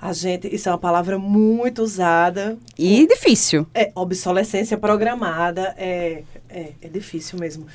a 0.02 0.12
gente, 0.12 0.52
isso 0.52 0.68
é 0.68 0.72
uma 0.72 0.78
palavra 0.78 1.16
muito 1.16 1.80
usada. 1.80 2.58
E 2.76 3.06
difícil. 3.06 3.64
É, 3.72 3.92
obsolescência 3.94 4.76
programada 4.76 5.76
é, 5.78 6.24
é, 6.48 6.72
é 6.82 6.88
difícil 6.88 7.38
mesmo. 7.38 7.68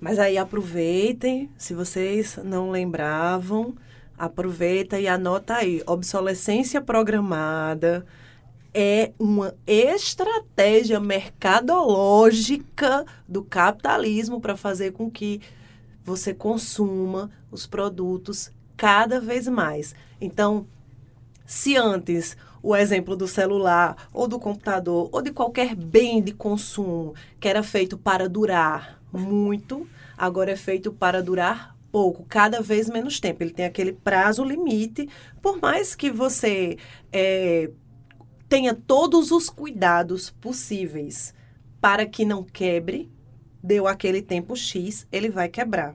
Mas 0.00 0.18
aí 0.18 0.38
aproveitem, 0.38 1.50
se 1.58 1.74
vocês 1.74 2.38
não 2.42 2.70
lembravam, 2.70 3.74
aproveita 4.16 4.98
e 4.98 5.06
anota 5.06 5.56
aí. 5.56 5.82
Obsolescência 5.86 6.80
programada 6.80 8.06
é 8.72 9.12
uma 9.18 9.54
estratégia 9.66 10.98
mercadológica 10.98 13.04
do 13.28 13.42
capitalismo 13.42 14.40
para 14.40 14.56
fazer 14.56 14.92
com 14.92 15.10
que 15.10 15.42
você 16.02 16.32
consuma 16.32 17.30
os 17.50 17.66
produtos 17.66 18.50
cada 18.78 19.20
vez 19.20 19.46
mais. 19.46 19.94
Então, 20.18 20.66
se 21.46 21.76
antes 21.76 22.36
o 22.62 22.74
exemplo 22.74 23.16
do 23.16 23.28
celular 23.28 24.08
ou 24.12 24.26
do 24.26 24.38
computador 24.40 25.08
ou 25.12 25.22
de 25.22 25.30
qualquer 25.30 25.74
bem 25.74 26.20
de 26.20 26.32
consumo 26.32 27.14
que 27.38 27.48
era 27.48 27.62
feito 27.62 27.96
para 27.96 28.28
durar 28.28 29.00
muito, 29.12 29.88
agora 30.18 30.50
é 30.50 30.56
feito 30.56 30.92
para 30.92 31.22
durar 31.22 31.76
pouco, 31.92 32.26
cada 32.28 32.60
vez 32.60 32.90
menos 32.90 33.20
tempo. 33.20 33.42
Ele 33.42 33.52
tem 33.52 33.64
aquele 33.64 33.92
prazo 33.92 34.44
limite, 34.44 35.08
por 35.40 35.60
mais 35.60 35.94
que 35.94 36.10
você 36.10 36.76
é, 37.12 37.70
tenha 38.48 38.74
todos 38.74 39.30
os 39.30 39.48
cuidados 39.48 40.30
possíveis 40.30 41.32
para 41.80 42.04
que 42.04 42.24
não 42.24 42.42
quebre, 42.42 43.10
deu 43.62 43.86
aquele 43.86 44.20
tempo 44.20 44.56
X, 44.56 45.06
ele 45.10 45.30
vai 45.30 45.48
quebrar. 45.48 45.94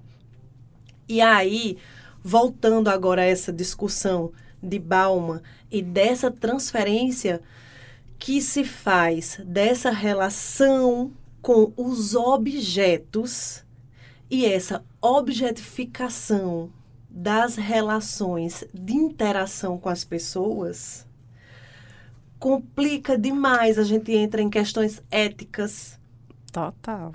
E 1.08 1.20
aí, 1.20 1.78
voltando 2.24 2.90
agora 2.90 3.22
a 3.22 3.26
essa 3.26 3.52
discussão 3.52 4.32
de 4.62 4.80
Bauman 4.80 5.42
e 5.70 5.82
dessa 5.82 6.30
transferência 6.30 7.42
que 8.20 8.42
se 8.42 8.64
faz 8.64 9.40
dessa 9.46 9.90
relação 9.90 11.12
com 11.42 11.74
os 11.76 12.14
objetos 12.14 13.66
e 14.30 14.46
essa 14.46 14.84
objetificação 15.02 16.72
das 17.10 17.56
relações 17.56 18.64
de 18.74 18.94
interação 18.94 19.78
com 19.78 19.90
as 19.90 20.04
pessoas 20.04 21.06
complica 22.40 23.18
demais. 23.18 23.78
A 23.78 23.84
gente 23.84 24.12
entra 24.12 24.42
em 24.42 24.50
questões 24.50 25.02
éticas. 25.12 26.00
Total. 26.52 27.14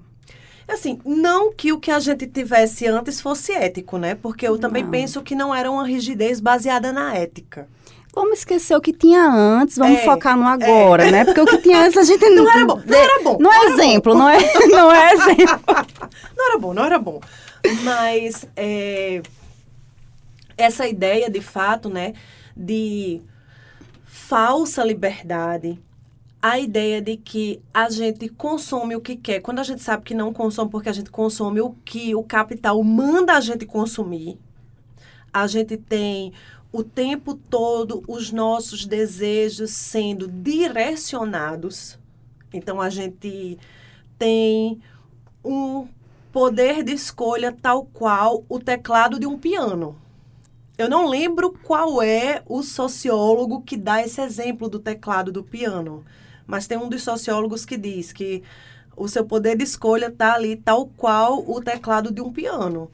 Assim, 0.68 0.98
não 1.04 1.52
que 1.52 1.72
o 1.72 1.78
que 1.78 1.90
a 1.90 2.00
gente 2.00 2.26
tivesse 2.26 2.86
antes 2.86 3.20
fosse 3.20 3.52
ético, 3.52 3.98
né? 3.98 4.16
Porque 4.16 4.46
eu 4.46 4.58
também 4.58 4.82
Não. 4.82 4.90
penso 4.90 5.22
que 5.22 5.34
não 5.34 5.54
era 5.54 5.70
uma 5.70 5.86
rigidez 5.86 6.40
baseada 6.40 6.92
na 6.92 7.14
ética. 7.14 7.68
Vamos 8.12 8.38
esquecer 8.38 8.74
o 8.74 8.80
que 8.80 8.92
tinha 8.92 9.22
antes, 9.30 9.76
vamos 9.76 10.00
É, 10.00 10.04
focar 10.04 10.36
no 10.36 10.46
agora, 10.46 11.10
né? 11.10 11.24
Porque 11.24 11.40
o 11.40 11.44
que 11.44 11.58
tinha 11.58 11.84
antes 11.84 11.98
a 11.98 12.02
gente 12.02 12.28
Não 12.30 12.50
era 12.50 12.64
bom, 12.66 12.80
não 12.84 12.98
era 12.98 13.22
bom, 13.22 13.38
Não 13.38 13.52
é 13.52 13.64
exemplo, 13.66 14.14
não 14.14 14.28
é, 14.28 14.38
não 14.68 14.92
é 14.92 15.12
exemplo. 15.12 15.60
Não 16.36 16.46
era 16.50 16.58
bom, 16.58 16.74
não 16.74 16.84
era 16.84 16.98
bom. 16.98 17.20
Mas 17.84 18.46
é, 18.56 19.20
essa 20.56 20.86
ideia, 20.88 21.30
de 21.30 21.40
fato, 21.42 21.88
né, 21.90 22.14
de 22.56 23.20
falsa 24.06 24.82
liberdade, 24.82 25.78
a 26.48 26.60
ideia 26.60 27.02
de 27.02 27.16
que 27.16 27.60
a 27.74 27.90
gente 27.90 28.28
consome 28.28 28.94
o 28.94 29.00
que 29.00 29.16
quer, 29.16 29.40
quando 29.40 29.58
a 29.58 29.64
gente 29.64 29.82
sabe 29.82 30.04
que 30.04 30.14
não 30.14 30.32
consome 30.32 30.70
porque 30.70 30.88
a 30.88 30.92
gente 30.92 31.10
consome 31.10 31.60
o 31.60 31.74
que 31.84 32.14
o 32.14 32.22
capital 32.22 32.80
manda 32.84 33.32
a 33.32 33.40
gente 33.40 33.66
consumir, 33.66 34.38
a 35.32 35.48
gente 35.48 35.76
tem 35.76 36.32
o 36.70 36.84
tempo 36.84 37.34
todo 37.34 38.04
os 38.06 38.30
nossos 38.30 38.86
desejos 38.86 39.72
sendo 39.72 40.28
direcionados. 40.28 41.98
Então 42.52 42.80
a 42.80 42.90
gente 42.90 43.58
tem 44.16 44.80
um 45.44 45.88
poder 46.30 46.84
de 46.84 46.92
escolha 46.92 47.50
tal 47.50 47.86
qual 47.86 48.44
o 48.48 48.60
teclado 48.60 49.18
de 49.18 49.26
um 49.26 49.36
piano. 49.36 49.96
Eu 50.78 50.88
não 50.88 51.08
lembro 51.08 51.58
qual 51.64 52.00
é 52.00 52.40
o 52.46 52.62
sociólogo 52.62 53.62
que 53.62 53.76
dá 53.76 54.00
esse 54.00 54.20
exemplo 54.20 54.68
do 54.68 54.78
teclado 54.78 55.32
do 55.32 55.42
piano, 55.42 56.04
mas 56.46 56.66
tem 56.66 56.78
um 56.78 56.88
dos 56.88 57.02
sociólogos 57.02 57.64
que 57.64 57.76
diz 57.76 58.12
que 58.12 58.42
o 58.96 59.08
seu 59.08 59.24
poder 59.24 59.56
de 59.56 59.64
escolha 59.64 60.06
está 60.06 60.34
ali 60.34 60.56
tal 60.56 60.86
qual 60.96 61.44
o 61.46 61.60
teclado 61.60 62.10
de 62.10 62.20
um 62.20 62.32
piano. 62.32 62.90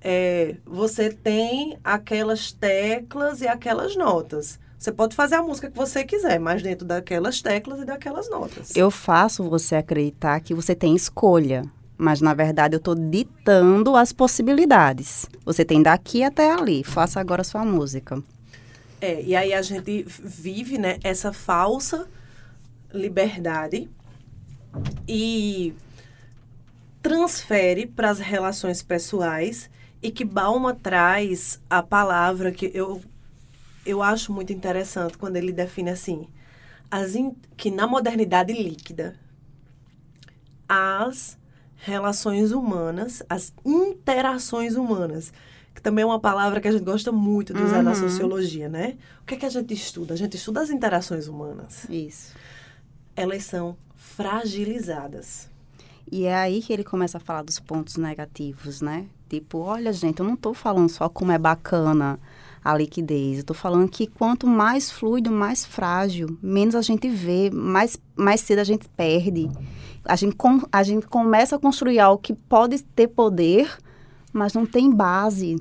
É, 0.00 0.56
você 0.64 1.10
tem 1.10 1.78
aquelas 1.82 2.52
teclas 2.52 3.40
e 3.40 3.48
aquelas 3.48 3.96
notas. 3.96 4.58
Você 4.78 4.92
pode 4.92 5.16
fazer 5.16 5.34
a 5.34 5.42
música 5.42 5.68
que 5.68 5.76
você 5.76 6.04
quiser, 6.04 6.38
mas 6.38 6.62
dentro 6.62 6.86
daquelas 6.86 7.42
teclas 7.42 7.80
e 7.80 7.84
daquelas 7.84 8.30
notas. 8.30 8.76
Eu 8.76 8.90
faço 8.90 9.42
você 9.48 9.74
acreditar 9.74 10.38
que 10.40 10.54
você 10.54 10.72
tem 10.72 10.94
escolha, 10.94 11.64
mas 11.96 12.20
na 12.20 12.32
verdade 12.32 12.76
eu 12.76 12.78
estou 12.78 12.94
ditando 12.94 13.96
as 13.96 14.12
possibilidades. 14.12 15.26
Você 15.44 15.64
tem 15.64 15.82
daqui 15.82 16.22
até 16.22 16.52
ali, 16.52 16.84
faça 16.84 17.18
agora 17.18 17.40
a 17.40 17.44
sua 17.44 17.64
música. 17.64 18.22
É, 19.00 19.20
e 19.22 19.34
aí 19.34 19.52
a 19.52 19.62
gente 19.62 20.04
vive, 20.06 20.78
né, 20.78 20.98
essa 21.02 21.32
falsa 21.32 22.08
liberdade 22.92 23.88
e 25.06 25.74
transfere 27.02 27.86
para 27.86 28.10
as 28.10 28.18
relações 28.18 28.82
pessoais 28.82 29.70
e 30.02 30.10
que 30.10 30.24
Balma 30.24 30.74
traz 30.74 31.60
a 31.68 31.82
palavra 31.82 32.52
que 32.52 32.70
eu, 32.74 33.00
eu 33.84 34.02
acho 34.02 34.32
muito 34.32 34.52
interessante 34.52 35.16
quando 35.18 35.36
ele 35.36 35.52
define 35.52 35.90
assim, 35.90 36.28
as 36.90 37.14
in- 37.14 37.34
que 37.56 37.70
na 37.70 37.86
modernidade 37.86 38.52
líquida 38.52 39.16
as 40.68 41.38
relações 41.76 42.52
humanas, 42.52 43.22
as 43.28 43.52
interações 43.64 44.74
humanas, 44.74 45.32
que 45.74 45.80
também 45.80 46.02
é 46.02 46.06
uma 46.06 46.18
palavra 46.20 46.60
que 46.60 46.68
a 46.68 46.72
gente 46.72 46.84
gosta 46.84 47.12
muito 47.12 47.54
de 47.54 47.62
usar 47.62 47.82
na 47.82 47.90
Uhum. 47.92 47.96
sociologia, 47.96 48.68
né? 48.68 48.96
O 49.22 49.24
que 49.24 49.34
é 49.34 49.36
que 49.36 49.46
a 49.46 49.50
gente 49.50 49.72
estuda? 49.72 50.12
A 50.12 50.16
gente 50.16 50.36
estuda 50.36 50.60
as 50.60 50.70
interações 50.70 51.28
humanas. 51.28 51.84
Isso. 51.88 52.34
Elas 53.18 53.42
são 53.42 53.76
fragilizadas. 53.96 55.50
E 56.08 56.24
é 56.24 56.36
aí 56.36 56.62
que 56.62 56.72
ele 56.72 56.84
começa 56.84 57.18
a 57.18 57.20
falar 57.20 57.42
dos 57.42 57.58
pontos 57.58 57.96
negativos, 57.96 58.80
né? 58.80 59.06
Tipo, 59.28 59.58
olha, 59.58 59.92
gente, 59.92 60.20
eu 60.20 60.24
não 60.24 60.34
estou 60.34 60.54
falando 60.54 60.88
só 60.88 61.08
como 61.08 61.32
é 61.32 61.36
bacana 61.36 62.16
a 62.64 62.76
liquidez. 62.76 63.38
Eu 63.38 63.40
estou 63.40 63.56
falando 63.56 63.88
que 63.88 64.06
quanto 64.06 64.46
mais 64.46 64.92
fluido, 64.92 65.32
mais 65.32 65.66
frágil, 65.66 66.38
menos 66.40 66.76
a 66.76 66.80
gente 66.80 67.08
vê, 67.08 67.50
mais, 67.50 68.00
mais 68.14 68.40
cedo 68.40 68.60
a 68.60 68.64
gente 68.64 68.88
perde. 68.90 69.50
A 70.04 70.14
gente, 70.14 70.36
com, 70.36 70.62
a 70.70 70.84
gente 70.84 71.08
começa 71.08 71.56
a 71.56 71.58
construir 71.58 71.98
algo 71.98 72.22
que 72.22 72.32
pode 72.32 72.84
ter 72.84 73.08
poder, 73.08 73.68
mas 74.32 74.54
não 74.54 74.64
tem 74.64 74.94
base. 74.94 75.60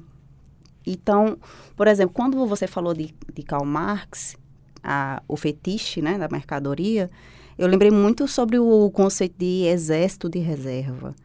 Então, 0.86 1.40
por 1.76 1.88
exemplo, 1.88 2.14
quando 2.14 2.46
você 2.46 2.68
falou 2.68 2.94
de, 2.94 3.16
de 3.34 3.42
Karl 3.42 3.66
Marx, 3.66 4.38
a, 4.84 5.22
o 5.28 5.36
fetiche 5.36 6.04
né, 6.04 6.20
da 6.20 6.30
mercadoria, 6.30 7.10
eu 7.58 7.68
lembrei 7.68 7.90
muito 7.90 8.28
sobre 8.28 8.60
o 8.60 8.90
conceito 8.92 9.36
de 9.38 9.66
exército 9.66 10.30
de 10.30 10.40
reserva. 10.40 11.16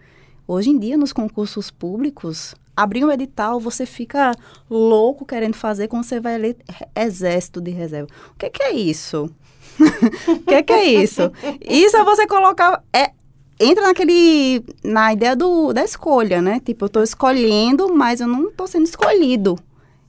Hoje 0.49 0.71
em 0.71 0.79
dia, 0.79 0.97
nos 0.97 1.13
concursos 1.13 1.71
públicos, 1.71 2.55
abrir 2.77 3.05
um 3.05 3.11
edital, 3.13 3.61
você 3.61 3.85
fica 3.85 4.33
louco 4.69 5.27
querendo 5.27 5.55
fazer 5.55 5.89
quando 5.89 6.05
você 6.05 6.21
vai 6.21 6.39
ler 6.39 6.57
exército 6.97 7.61
de 7.61 7.71
reserva. 7.71 8.09
O 8.35 8.39
que, 8.39 8.49
que 8.49 8.63
é 8.63 8.73
isso? 8.73 9.31
o 10.27 10.41
que, 10.41 10.63
que 10.63 10.73
é 10.73 10.85
isso? 10.85 11.31
Isso 11.61 11.97
é 11.97 12.05
você 12.05 12.27
colocar... 12.27 12.83
É, 12.93 13.13
entra 13.61 13.85
naquele... 13.85 14.65
Na 14.83 15.13
ideia 15.13 15.37
do, 15.37 15.73
da 15.73 15.85
escolha, 15.85 16.41
né? 16.41 16.61
Tipo, 16.61 16.85
eu 16.85 16.87
estou 16.87 17.03
escolhendo, 17.03 17.95
mas 17.95 18.21
eu 18.21 18.27
não 18.27 18.49
estou 18.49 18.67
sendo 18.67 18.87
escolhido. 18.87 19.59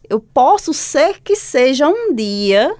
Eu 0.10 0.20
posso 0.20 0.74
ser 0.74 1.22
que 1.22 1.36
seja 1.36 1.88
um 1.88 2.14
dia 2.14 2.76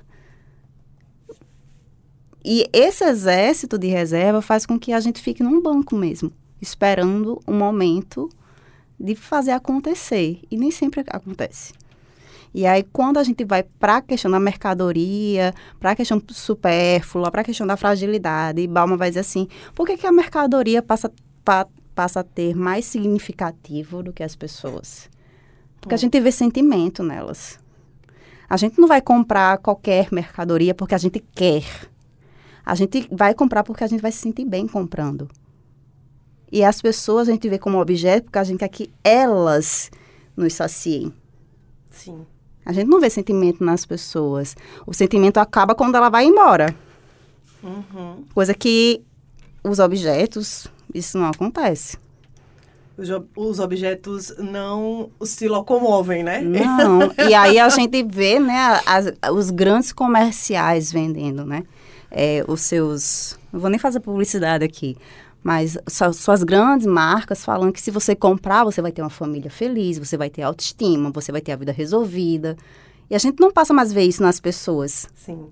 e 2.44 2.68
esse 2.74 3.04
exército 3.04 3.78
de 3.78 3.88
reserva 3.88 4.42
faz 4.42 4.66
com 4.66 4.78
que 4.80 4.92
a 4.92 5.00
gente 5.00 5.22
fique 5.22 5.42
num 5.42 5.62
banco 5.62 5.96
mesmo, 5.96 6.32
esperando 6.62 7.40
o 7.48 7.54
momento 7.54 8.30
de 9.00 9.16
fazer 9.16 9.52
acontecer. 9.52 10.42
E 10.52 10.58
nem 10.58 10.72
sempre 10.72 11.04
acontece. 11.08 11.74
E 12.54 12.68
aí, 12.68 12.84
quando 12.84 13.18
a 13.18 13.24
gente 13.24 13.44
vai 13.44 13.64
para 13.64 13.98
a 13.98 14.02
questão 14.02 14.30
da 14.30 14.40
mercadoria, 14.40 15.54
para 15.80 15.92
a 15.92 15.96
questão 15.96 16.22
supérflua, 16.30 17.32
para 17.32 17.42
a 17.42 17.44
questão 17.44 17.66
da 17.66 17.76
fragilidade, 17.76 18.62
e 18.62 18.68
Balma 18.68 18.96
vai 18.96 19.10
dizer 19.10 19.22
assim: 19.22 19.48
por 19.74 19.88
que, 19.88 19.98
que 19.98 20.06
a 20.06 20.12
mercadoria 20.12 20.82
passa, 20.82 21.12
pa- 21.44 21.68
passa 21.96 22.20
a 22.20 22.24
ter 22.24 22.56
mais 22.56 22.86
significativo 22.86 24.04
do 24.04 24.14
que 24.14 24.22
as 24.22 24.36
pessoas? 24.36 25.10
Porque 25.82 25.96
a 25.96 25.98
gente 25.98 26.20
vê 26.20 26.32
sentimento 26.32 27.02
nelas. 27.02 27.60
A 28.48 28.56
gente 28.56 28.80
não 28.80 28.88
vai 28.88 29.02
comprar 29.02 29.58
qualquer 29.58 30.10
mercadoria 30.12 30.76
porque 30.76 30.94
a 30.94 31.00
gente 31.00 31.20
quer. 31.34 31.64
A 32.66 32.76
gente 32.76 33.08
vai 33.12 33.34
comprar 33.34 33.64
porque 33.64 33.84
a 33.84 33.88
gente 33.88 34.02
vai 34.02 34.12
se 34.12 34.20
sentir 34.20 34.46
bem 34.46 34.68
comprando. 34.68 35.28
E 36.52 36.64
as 36.64 36.82
pessoas 36.82 37.28
a 37.28 37.32
gente 37.32 37.50
vê 37.50 37.58
como 37.58 37.80
objeto 37.80 38.26
porque 38.26 38.38
a 38.40 38.44
gente 38.44 38.60
quer 38.60 38.68
que 38.70 38.90
elas 39.04 39.90
nos 40.38 40.54
saciem. 40.54 41.12
Sim. 41.90 42.26
A 42.66 42.72
gente 42.72 42.88
não 42.88 43.00
vê 43.02 43.10
sentimento 43.10 43.64
nas 43.64 43.86
pessoas. 43.86 44.56
O 44.86 44.94
sentimento 44.94 45.38
acaba 45.38 45.76
quando 45.76 45.96
ela 45.96 46.10
vai 46.10 46.26
embora. 46.26 46.74
Uhum. 47.62 48.24
Coisa 48.34 48.54
que 48.54 49.02
os 49.64 49.80
objetos, 49.80 50.68
isso 50.94 51.18
não 51.18 51.28
acontece. 51.28 51.98
Os, 52.98 53.10
os 53.36 53.60
objetos 53.60 54.34
não 54.38 55.10
se 55.24 55.48
locomovem, 55.48 56.24
né? 56.24 56.42
Não. 56.42 57.12
E 57.28 57.34
aí 57.34 57.58
a 57.60 57.68
gente 57.70 58.04
vê, 58.04 58.40
né, 58.40 58.80
as- 58.86 59.12
os 59.34 59.50
grandes 59.50 59.92
comerciais 59.92 60.92
vendendo, 60.92 61.44
né? 61.44 61.64
É, 62.14 62.46
os 62.48 62.62
seus. 62.62 63.38
Não 63.52 63.60
vou 63.60 63.70
nem 63.70 63.80
fazer 63.80 64.00
publicidade 64.00 64.64
aqui. 64.64 64.96
Mas 65.44 65.78
su- 65.88 66.14
suas 66.14 66.42
grandes 66.42 66.88
marcas 66.88 67.44
falando 67.44 67.74
que 67.74 67.82
se 67.82 67.92
você 67.92 68.16
comprar, 68.16 68.64
você 68.64 68.82
vai 68.82 68.94
ter 68.94 69.02
uma 69.02 69.10
família 69.10 69.52
feliz, 69.52 70.00
você 70.00 70.16
vai 70.16 70.30
ter 70.30 70.44
autoestima, 70.44 71.12
você 71.12 71.32
vai 71.34 71.42
ter 71.42 71.52
a 71.52 71.58
vida 71.58 71.74
resolvida. 71.74 72.56
E 73.10 73.16
a 73.16 73.20
gente 73.20 73.42
não 73.42 73.52
passa 73.52 73.74
mais 73.74 73.92
ver 73.92 74.04
isso 74.04 74.24
nas 74.24 74.40
pessoas. 74.40 75.10
Sim. 75.14 75.48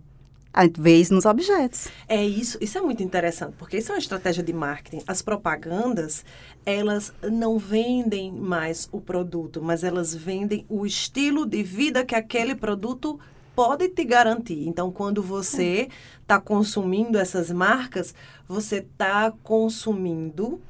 A 0.54 0.64
gente 0.64 0.82
vê 0.82 0.98
isso 0.98 1.14
nos 1.14 1.26
objetos. 1.26 1.88
É 2.10 2.26
isso, 2.26 2.58
isso 2.60 2.78
é 2.78 2.82
muito 2.82 3.02
interessante, 3.02 3.54
porque 3.58 3.78
isso 3.78 3.92
é 3.92 3.96
uma 3.96 4.00
estratégia 4.00 4.44
de 4.44 4.52
marketing. 4.52 5.02
As 5.08 5.22
propagandas, 5.22 6.26
elas 6.66 7.14
não 7.24 7.58
vendem 7.58 8.32
mais 8.34 8.88
o 8.92 9.00
produto, 9.00 9.62
mas 9.62 9.84
elas 9.84 10.14
vendem 10.14 10.66
o 10.68 10.86
estilo 10.86 11.46
de 11.46 11.64
vida 11.64 12.04
que 12.04 12.16
aquele 12.16 12.54
produto 12.54 13.18
pode 13.56 13.90
te 13.90 14.04
garantir. 14.04 14.68
Então, 14.68 14.92
quando 14.92 15.22
você 15.22 15.90
está 16.22 16.40
consumindo 16.40 17.18
essas 17.18 17.52
marcas, 17.52 18.14
você 18.48 18.78
está 18.78 19.32
consumindo 19.44 20.62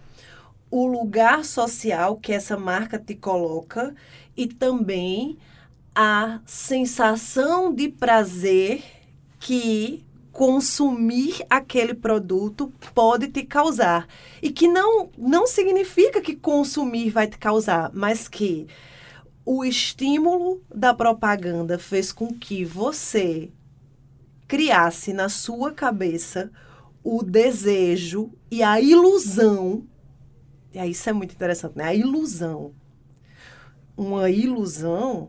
o 0.69 0.87
lugar 0.87 1.43
social 1.43 2.15
que 2.15 2.31
essa 2.31 2.57
marca 2.57 2.97
te 2.97 3.13
coloca 3.13 3.93
e 4.35 4.47
também 4.47 5.37
a 5.93 6.39
sensação 6.45 7.73
de 7.73 7.89
prazer 7.89 8.81
que 9.39 10.05
consumir 10.31 11.45
aquele 11.49 11.93
produto 11.93 12.71
pode 12.95 13.27
te 13.27 13.43
causar. 13.43 14.07
E 14.41 14.49
que 14.49 14.67
não, 14.67 15.09
não 15.17 15.45
significa 15.45 16.21
que 16.21 16.35
consumir 16.35 17.09
vai 17.09 17.27
te 17.27 17.37
causar, 17.37 17.91
mas 17.93 18.29
que 18.29 18.65
o 19.53 19.65
estímulo 19.65 20.63
da 20.73 20.93
propaganda 20.93 21.77
fez 21.77 22.13
com 22.13 22.33
que 22.33 22.63
você 22.63 23.51
criasse 24.47 25.11
na 25.11 25.27
sua 25.27 25.73
cabeça 25.73 26.49
o 27.03 27.21
desejo 27.21 28.31
e 28.49 28.63
a 28.63 28.79
ilusão. 28.79 29.83
E 30.73 30.79
aí 30.79 30.91
isso 30.91 31.09
é 31.09 31.11
muito 31.11 31.35
interessante, 31.35 31.77
né? 31.77 31.83
A 31.83 31.93
ilusão. 31.93 32.71
Uma 33.97 34.29
ilusão 34.29 35.27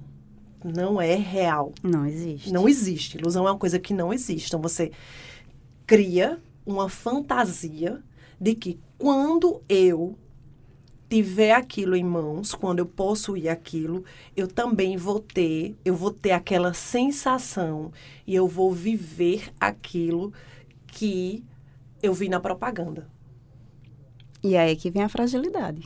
não 0.64 1.02
é 1.02 1.16
real. 1.16 1.72
Não 1.82 2.06
existe. 2.06 2.52
Não 2.52 2.68
existe. 2.68 3.18
Ilusão 3.18 3.48
é 3.48 3.50
uma 3.50 3.58
coisa 3.58 3.80
que 3.80 3.92
não 3.92 4.12
existe. 4.12 4.46
Então 4.46 4.62
você 4.62 4.92
cria 5.84 6.40
uma 6.64 6.88
fantasia 6.88 8.00
de 8.40 8.54
que 8.54 8.78
quando 8.96 9.60
eu 9.68 10.16
tiver 11.12 11.52
aquilo 11.52 11.94
em 11.94 12.02
mãos, 12.02 12.54
quando 12.54 12.78
eu 12.78 12.86
possuir 12.86 13.50
aquilo, 13.50 14.02
eu 14.34 14.48
também 14.48 14.96
vou 14.96 15.20
ter, 15.20 15.76
eu 15.84 15.94
vou 15.94 16.10
ter 16.10 16.30
aquela 16.30 16.72
sensação 16.72 17.92
e 18.26 18.34
eu 18.34 18.48
vou 18.48 18.72
viver 18.72 19.52
aquilo 19.60 20.32
que 20.86 21.44
eu 22.02 22.14
vi 22.14 22.30
na 22.30 22.40
propaganda. 22.40 23.06
E 24.42 24.56
aí 24.56 24.74
que 24.74 24.90
vem 24.90 25.02
a 25.02 25.08
fragilidade. 25.10 25.82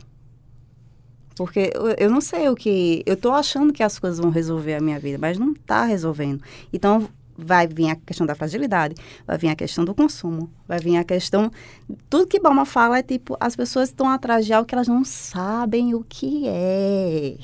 Porque 1.35 1.73
eu, 1.75 1.87
eu 1.97 2.09
não 2.09 2.21
sei 2.21 2.47
o 2.47 2.55
que. 2.55 3.03
Eu 3.05 3.15
estou 3.15 3.33
achando 3.33 3.73
que 3.73 3.83
as 3.83 3.99
coisas 3.99 4.19
vão 4.19 4.29
resolver 4.29 4.75
a 4.75 4.79
minha 4.79 4.97
vida, 4.97 5.17
mas 5.17 5.37
não 5.37 5.51
está 5.51 5.83
resolvendo. 5.83 6.41
Então, 6.71 7.09
vai 7.37 7.67
vir 7.67 7.91
a 7.91 7.95
questão 7.95 8.25
da 8.25 8.33
fragilidade, 8.33 8.95
vai 9.25 9.37
vir 9.37 9.49
a 9.49 9.55
questão 9.55 9.85
do 9.85 9.93
consumo, 9.93 10.51
vai 10.67 10.79
vir 10.79 10.97
a 10.97 11.03
questão. 11.03 11.51
Tudo 12.09 12.27
que 12.27 12.39
Balma 12.39 12.65
fala 12.65 12.97
é 12.99 13.03
tipo: 13.03 13.37
as 13.39 13.55
pessoas 13.55 13.89
estão 13.89 14.09
atrás 14.09 14.45
de 14.45 14.53
algo 14.53 14.67
que 14.67 14.73
elas 14.73 14.87
não 14.87 15.05
sabem 15.05 15.93
o 15.93 16.03
que 16.03 16.47
é. 16.47 17.37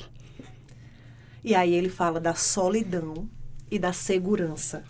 E 1.44 1.54
aí 1.54 1.74
ele 1.74 1.88
fala 1.88 2.20
da 2.20 2.34
solidão 2.34 3.28
e 3.70 3.78
da 3.78 3.92
segurança, 3.92 4.82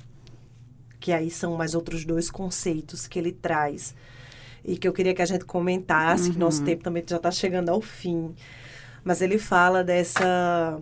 que 0.98 1.12
aí 1.12 1.30
são 1.30 1.56
mais 1.56 1.74
outros 1.74 2.04
dois 2.04 2.30
conceitos 2.30 3.06
que 3.06 3.18
ele 3.18 3.32
traz 3.32 3.94
e 4.64 4.78
que 4.78 4.88
eu 4.88 4.92
queria 4.92 5.14
que 5.14 5.20
a 5.20 5.26
gente 5.26 5.44
comentasse, 5.44 6.28
uhum. 6.28 6.32
que 6.32 6.38
nosso 6.38 6.64
tempo 6.64 6.82
também 6.82 7.04
já 7.06 7.16
está 7.16 7.30
chegando 7.30 7.68
ao 7.68 7.80
fim. 7.80 8.34
Mas 9.02 9.20
ele 9.20 9.36
fala 9.36 9.84
dessa 9.84 10.80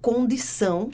condição 0.00 0.90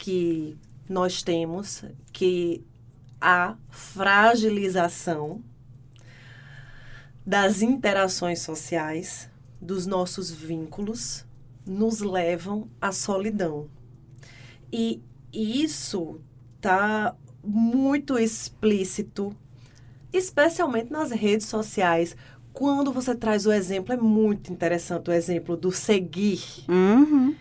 que 0.00 0.56
nós 0.88 1.22
temos, 1.22 1.84
que 2.10 2.64
a 3.20 3.54
fragilização 3.68 5.42
das 7.24 7.60
interações 7.60 8.40
sociais, 8.40 9.30
dos 9.60 9.84
nossos 9.86 10.30
vínculos, 10.30 11.26
nos 11.66 12.00
levam 12.00 12.66
à 12.80 12.90
solidão. 12.92 13.68
E 14.72 15.02
isso 15.32 16.18
está 16.56 17.14
muito 17.44 18.18
explícito, 18.18 19.36
especialmente 20.10 20.90
nas 20.90 21.10
redes 21.10 21.46
sociais, 21.46 22.16
quando 22.54 22.90
você 22.90 23.14
traz 23.14 23.44
o 23.44 23.52
exemplo, 23.52 23.92
é 23.92 23.98
muito 23.98 24.50
interessante 24.50 25.10
o 25.10 25.12
exemplo 25.12 25.58
do 25.58 25.70
seguir. 25.70 26.42
Uhum. 26.68 27.36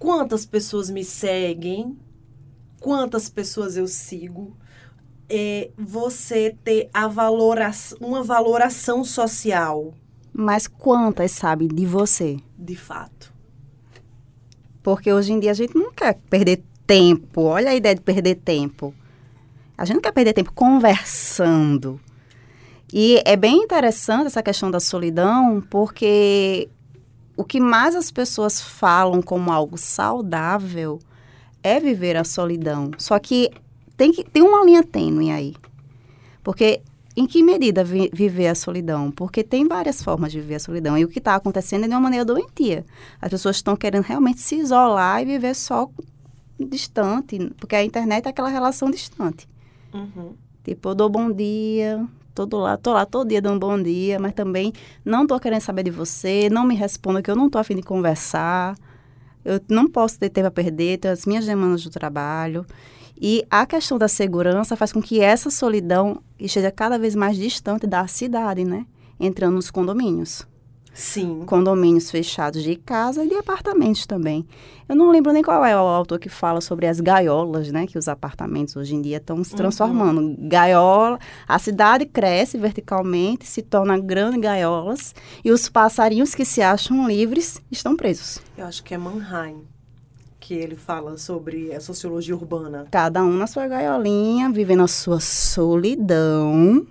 Quantas 0.00 0.44
pessoas 0.44 0.90
me 0.90 1.04
seguem? 1.04 1.96
Quantas 2.80 3.28
pessoas 3.28 3.76
eu 3.76 3.86
sigo? 3.86 4.56
É 5.28 5.70
você 5.78 6.56
ter 6.64 6.90
a 6.92 7.06
uma 8.00 8.22
valoração 8.22 9.04
social. 9.04 9.94
Mas 10.32 10.66
quantas 10.66 11.30
sabem 11.30 11.68
de 11.68 11.86
você? 11.86 12.38
De 12.58 12.74
fato. 12.74 13.32
Porque 14.82 15.12
hoje 15.12 15.32
em 15.32 15.38
dia 15.38 15.52
a 15.52 15.54
gente 15.54 15.76
não 15.76 15.92
quer 15.92 16.14
perder 16.28 16.64
tempo. 16.84 17.42
Olha 17.42 17.70
a 17.70 17.74
ideia 17.76 17.94
de 17.94 18.00
perder 18.00 18.34
tempo. 18.36 18.92
A 19.78 19.84
gente 19.84 19.96
não 19.96 20.02
quer 20.02 20.12
perder 20.12 20.32
tempo 20.32 20.52
conversando 20.52 22.00
e 22.92 23.22
é 23.24 23.36
bem 23.36 23.62
interessante 23.62 24.26
essa 24.26 24.42
questão 24.42 24.70
da 24.70 24.80
solidão, 24.80 25.62
porque 25.70 26.68
o 27.40 27.44
que 27.44 27.58
mais 27.58 27.94
as 27.94 28.10
pessoas 28.10 28.60
falam 28.60 29.22
como 29.22 29.50
algo 29.50 29.78
saudável 29.78 30.98
é 31.62 31.80
viver 31.80 32.14
a 32.14 32.22
solidão. 32.22 32.90
Só 32.98 33.18
que 33.18 33.50
tem, 33.96 34.12
que, 34.12 34.22
tem 34.22 34.42
uma 34.42 34.62
linha 34.62 34.82
tênue 34.82 35.30
aí. 35.30 35.54
Porque 36.44 36.82
em 37.16 37.26
que 37.26 37.42
medida 37.42 37.82
vi, 37.82 38.10
viver 38.12 38.48
a 38.48 38.54
solidão? 38.54 39.10
Porque 39.10 39.42
tem 39.42 39.66
várias 39.66 40.02
formas 40.02 40.30
de 40.30 40.38
viver 40.38 40.56
a 40.56 40.60
solidão. 40.60 40.98
E 40.98 41.04
o 41.06 41.08
que 41.08 41.18
está 41.18 41.34
acontecendo 41.34 41.86
é 41.86 41.88
de 41.88 41.94
uma 41.94 42.00
maneira 42.00 42.26
doentia. 42.26 42.84
As 43.18 43.30
pessoas 43.30 43.56
estão 43.56 43.74
querendo 43.74 44.04
realmente 44.04 44.42
se 44.42 44.56
isolar 44.56 45.22
e 45.22 45.24
viver 45.24 45.54
só 45.54 45.88
distante. 46.58 47.38
Porque 47.56 47.74
a 47.74 47.82
internet 47.82 48.26
é 48.26 48.28
aquela 48.28 48.50
relação 48.50 48.90
distante. 48.90 49.48
Uhum. 49.94 50.34
Tipo, 50.62 50.90
eu 50.90 50.94
dou 50.94 51.08
bom 51.08 51.32
dia, 51.32 52.06
todo 52.34 52.58
lá, 52.58 52.76
tô 52.76 52.92
lá 52.92 53.04
todo 53.04 53.28
dia 53.28 53.40
dando 53.40 53.56
um 53.56 53.58
bom 53.58 53.82
dia, 53.82 54.18
mas 54.18 54.32
também 54.32 54.72
não 55.04 55.26
tô 55.26 55.38
querendo 55.38 55.60
saber 55.60 55.82
de 55.82 55.90
você, 55.90 56.48
não 56.50 56.64
me 56.64 56.74
responda 56.74 57.22
que 57.22 57.30
eu 57.30 57.36
não 57.36 57.50
tô 57.50 57.58
afim 57.58 57.76
de 57.76 57.82
conversar. 57.82 58.76
Eu 59.44 59.60
não 59.68 59.88
posso 59.88 60.18
ter 60.18 60.28
tempo 60.28 60.48
a 60.48 60.50
perder, 60.50 60.98
tenho 60.98 61.12
as 61.12 61.24
minhas 61.24 61.46
demandas 61.46 61.82
do 61.82 61.90
trabalho. 61.90 62.66
E 63.20 63.44
a 63.50 63.66
questão 63.66 63.98
da 63.98 64.08
segurança 64.08 64.76
faz 64.76 64.92
com 64.92 65.02
que 65.02 65.20
essa 65.20 65.50
solidão 65.50 66.22
esteja 66.38 66.70
cada 66.70 66.98
vez 66.98 67.14
mais 67.14 67.36
distante 67.36 67.86
da 67.86 68.06
cidade, 68.06 68.64
né? 68.64 68.86
Entrando 69.18 69.54
nos 69.54 69.70
condomínios. 69.70 70.46
Sim. 71.00 71.44
Condomínios 71.46 72.10
fechados 72.10 72.62
de 72.62 72.76
casa 72.76 73.24
e 73.24 73.28
de 73.28 73.34
apartamentos 73.34 74.04
também. 74.04 74.46
Eu 74.86 74.94
não 74.94 75.10
lembro 75.10 75.32
nem 75.32 75.42
qual 75.42 75.64
é 75.64 75.74
o 75.74 75.78
autor 75.78 76.18
que 76.18 76.28
fala 76.28 76.60
sobre 76.60 76.86
as 76.86 77.00
gaiolas, 77.00 77.72
né? 77.72 77.86
Que 77.86 77.96
os 77.96 78.06
apartamentos 78.06 78.76
hoje 78.76 78.94
em 78.94 79.00
dia 79.00 79.16
estão 79.16 79.42
se 79.42 79.56
transformando. 79.56 80.20
Uhum. 80.20 80.36
Gaiola, 80.48 81.18
a 81.48 81.58
cidade 81.58 82.04
cresce 82.04 82.58
verticalmente, 82.58 83.46
se 83.46 83.62
torna 83.62 83.98
grandes 83.98 84.40
gaiolas 84.40 85.14
e 85.42 85.50
os 85.50 85.70
passarinhos 85.70 86.34
que 86.34 86.44
se 86.44 86.60
acham 86.60 87.08
livres 87.08 87.62
estão 87.70 87.96
presos. 87.96 88.38
Eu 88.58 88.66
acho 88.66 88.84
que 88.84 88.92
é 88.92 88.98
Mannheim 88.98 89.64
que 90.38 90.54
ele 90.54 90.74
fala 90.74 91.16
sobre 91.16 91.72
a 91.72 91.80
sociologia 91.80 92.34
urbana. 92.34 92.86
Cada 92.90 93.22
um 93.22 93.32
na 93.32 93.46
sua 93.46 93.68
gaiolinha, 93.68 94.50
vivendo 94.50 94.82
a 94.82 94.88
sua 94.88 95.20
solidão 95.20 96.86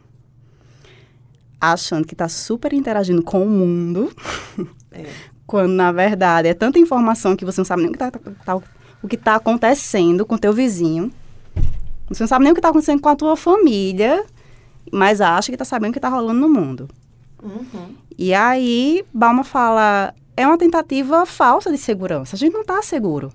achando 1.59 2.05
que 2.05 2.13
está 2.13 2.29
super 2.29 2.73
interagindo 2.73 3.21
com 3.21 3.43
o 3.43 3.49
mundo, 3.49 4.11
é. 4.91 5.05
quando 5.45 5.71
na 5.71 5.91
verdade 5.91 6.47
é 6.47 6.53
tanta 6.53 6.79
informação 6.79 7.35
que 7.35 7.45
você 7.45 7.59
não 7.59 7.65
sabe 7.65 7.81
nem 7.81 7.91
o 7.91 7.93
que 7.93 8.03
está 8.03 8.11
tá, 8.11 8.61
que 9.09 9.17
tá 9.17 9.35
acontecendo 9.35 10.25
com 10.25 10.35
o 10.35 10.39
teu 10.39 10.53
vizinho. 10.53 11.11
Você 12.07 12.23
não 12.23 12.27
sabe 12.27 12.43
nem 12.43 12.51
o 12.51 12.55
que 12.55 12.59
está 12.59 12.69
acontecendo 12.69 13.01
com 13.01 13.09
a 13.09 13.15
tua 13.15 13.35
família, 13.35 14.25
mas 14.91 15.21
acha 15.21 15.51
que 15.51 15.55
está 15.55 15.65
sabendo 15.65 15.89
o 15.89 15.93
que 15.93 15.99
está 15.99 16.09
rolando 16.09 16.39
no 16.39 16.49
mundo. 16.49 16.89
Uhum. 17.41 17.95
E 18.17 18.33
aí, 18.33 19.05
Balma 19.13 19.43
fala, 19.43 20.13
é 20.35 20.45
uma 20.45 20.57
tentativa 20.57 21.25
falsa 21.25 21.71
de 21.71 21.77
segurança. 21.77 22.35
A 22.35 22.39
gente 22.39 22.53
não 22.53 22.61
está 22.61 22.81
seguro. 22.81 23.31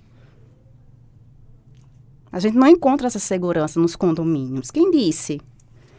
A 2.33 2.41
gente 2.41 2.57
não 2.57 2.67
encontra 2.67 3.07
essa 3.07 3.19
segurança 3.19 3.79
nos 3.79 3.95
condomínios. 3.95 4.71
Quem 4.71 4.91
disse? 4.91 5.41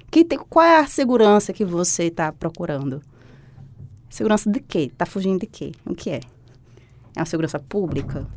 Que 0.10 0.24
te, 0.24 0.38
qual 0.38 0.66
é 0.66 0.80
a 0.80 0.88
segurança 0.88 1.52
que 1.52 1.66
você 1.66 2.06
está 2.06 2.32
procurando? 2.32 3.02
Segurança 4.10 4.50
de 4.50 4.60
quê? 4.60 4.90
Está 4.92 5.06
fugindo 5.06 5.42
de 5.42 5.48
quê? 5.48 5.72
O 5.86 5.94
que 5.94 6.10
é? 6.10 6.22
É 7.16 7.20
uma 7.20 7.26
segurança 7.26 7.60
pública? 7.60 8.28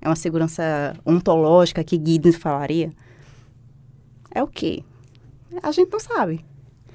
É 0.00 0.08
uma 0.08 0.16
segurança 0.16 0.94
ontológica 1.04 1.82
que 1.82 1.96
Giddens 1.96 2.36
falaria? 2.36 2.92
É 4.30 4.42
o 4.42 4.46
quê? 4.46 4.84
A 5.62 5.72
gente 5.72 5.90
não 5.90 5.98
sabe 5.98 6.44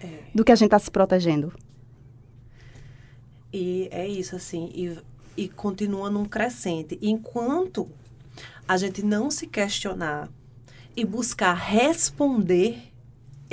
é. 0.02 0.20
do 0.34 0.44
que 0.44 0.52
a 0.52 0.56
gente 0.56 0.68
está 0.68 0.80
se 0.80 0.92
protegendo. 0.92 1.52
E 3.52 3.88
é 3.92 4.08
isso, 4.08 4.36
assim. 4.36 4.72
E, 4.74 4.98
e 5.36 5.50
continua 5.50 6.10
num 6.10 6.26
crescente. 6.26 6.98
Enquanto 7.02 7.90
a 8.68 8.78
gente 8.78 9.04
não 9.04 9.30
se 9.30 9.48
questionar 9.48 10.30
e 10.96 11.04
buscar 11.04 11.54
responder 11.54 12.93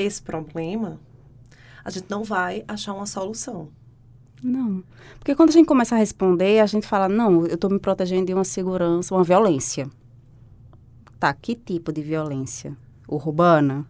esse 0.03 0.23
problema, 0.23 0.99
a 1.85 1.91
gente 1.91 2.07
não 2.09 2.23
vai 2.23 2.65
achar 2.69 2.93
uma 2.93 3.07
solução. 3.07 3.69
Não. 4.43 4.83
Porque 5.19 5.35
quando 5.35 5.51
a 5.51 5.53
gente 5.53 5.67
começa 5.67 5.95
a 5.95 5.99
responder, 5.99 6.61
a 6.61 6.67
gente 6.67 6.87
fala, 6.87 7.09
não, 7.09 7.47
eu 7.47 7.55
estou 7.55 7.71
me 7.71 7.79
protegendo 7.79 8.27
de 8.27 8.35
uma 8.35 8.45
segurança, 8.45 9.15
uma 9.15 9.25
violência. 9.25 9.89
Tá, 11.19 11.33
que 11.35 11.55
tipo 11.55 11.93
de 11.93 12.01
violência? 12.01 12.75
Urbana? 13.07 13.85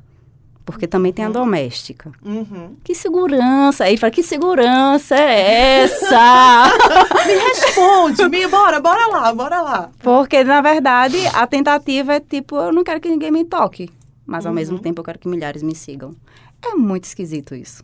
Porque 0.64 0.86
também 0.86 1.12
tem 1.12 1.24
a 1.24 1.30
doméstica. 1.30 2.12
Uhum. 2.24 2.76
Que 2.84 2.94
segurança? 2.94 3.84
Aí 3.84 3.96
fala, 3.96 4.10
que 4.10 4.22
segurança 4.22 5.16
é 5.16 5.82
essa? 5.82 6.64
Me 7.26 7.34
responde, 7.34 8.28
me, 8.28 8.46
bora, 8.46 8.80
bora 8.80 9.06
lá, 9.08 9.34
bora 9.34 9.60
lá. 9.62 9.90
Porque, 10.00 10.44
na 10.44 10.60
verdade, 10.60 11.16
a 11.34 11.46
tentativa 11.46 12.14
é 12.14 12.20
tipo, 12.20 12.56
eu 12.56 12.72
não 12.72 12.84
quero 12.84 13.00
que 13.00 13.08
ninguém 13.08 13.30
me 13.30 13.44
toque. 13.44 13.90
Mas, 14.30 14.46
ao 14.46 14.52
Uhum. 14.52 14.54
mesmo 14.54 14.78
tempo, 14.78 15.00
eu 15.00 15.04
quero 15.04 15.18
que 15.18 15.26
milhares 15.26 15.60
me 15.60 15.74
sigam. 15.74 16.14
É 16.62 16.74
muito 16.76 17.02
esquisito 17.02 17.52
isso. 17.52 17.82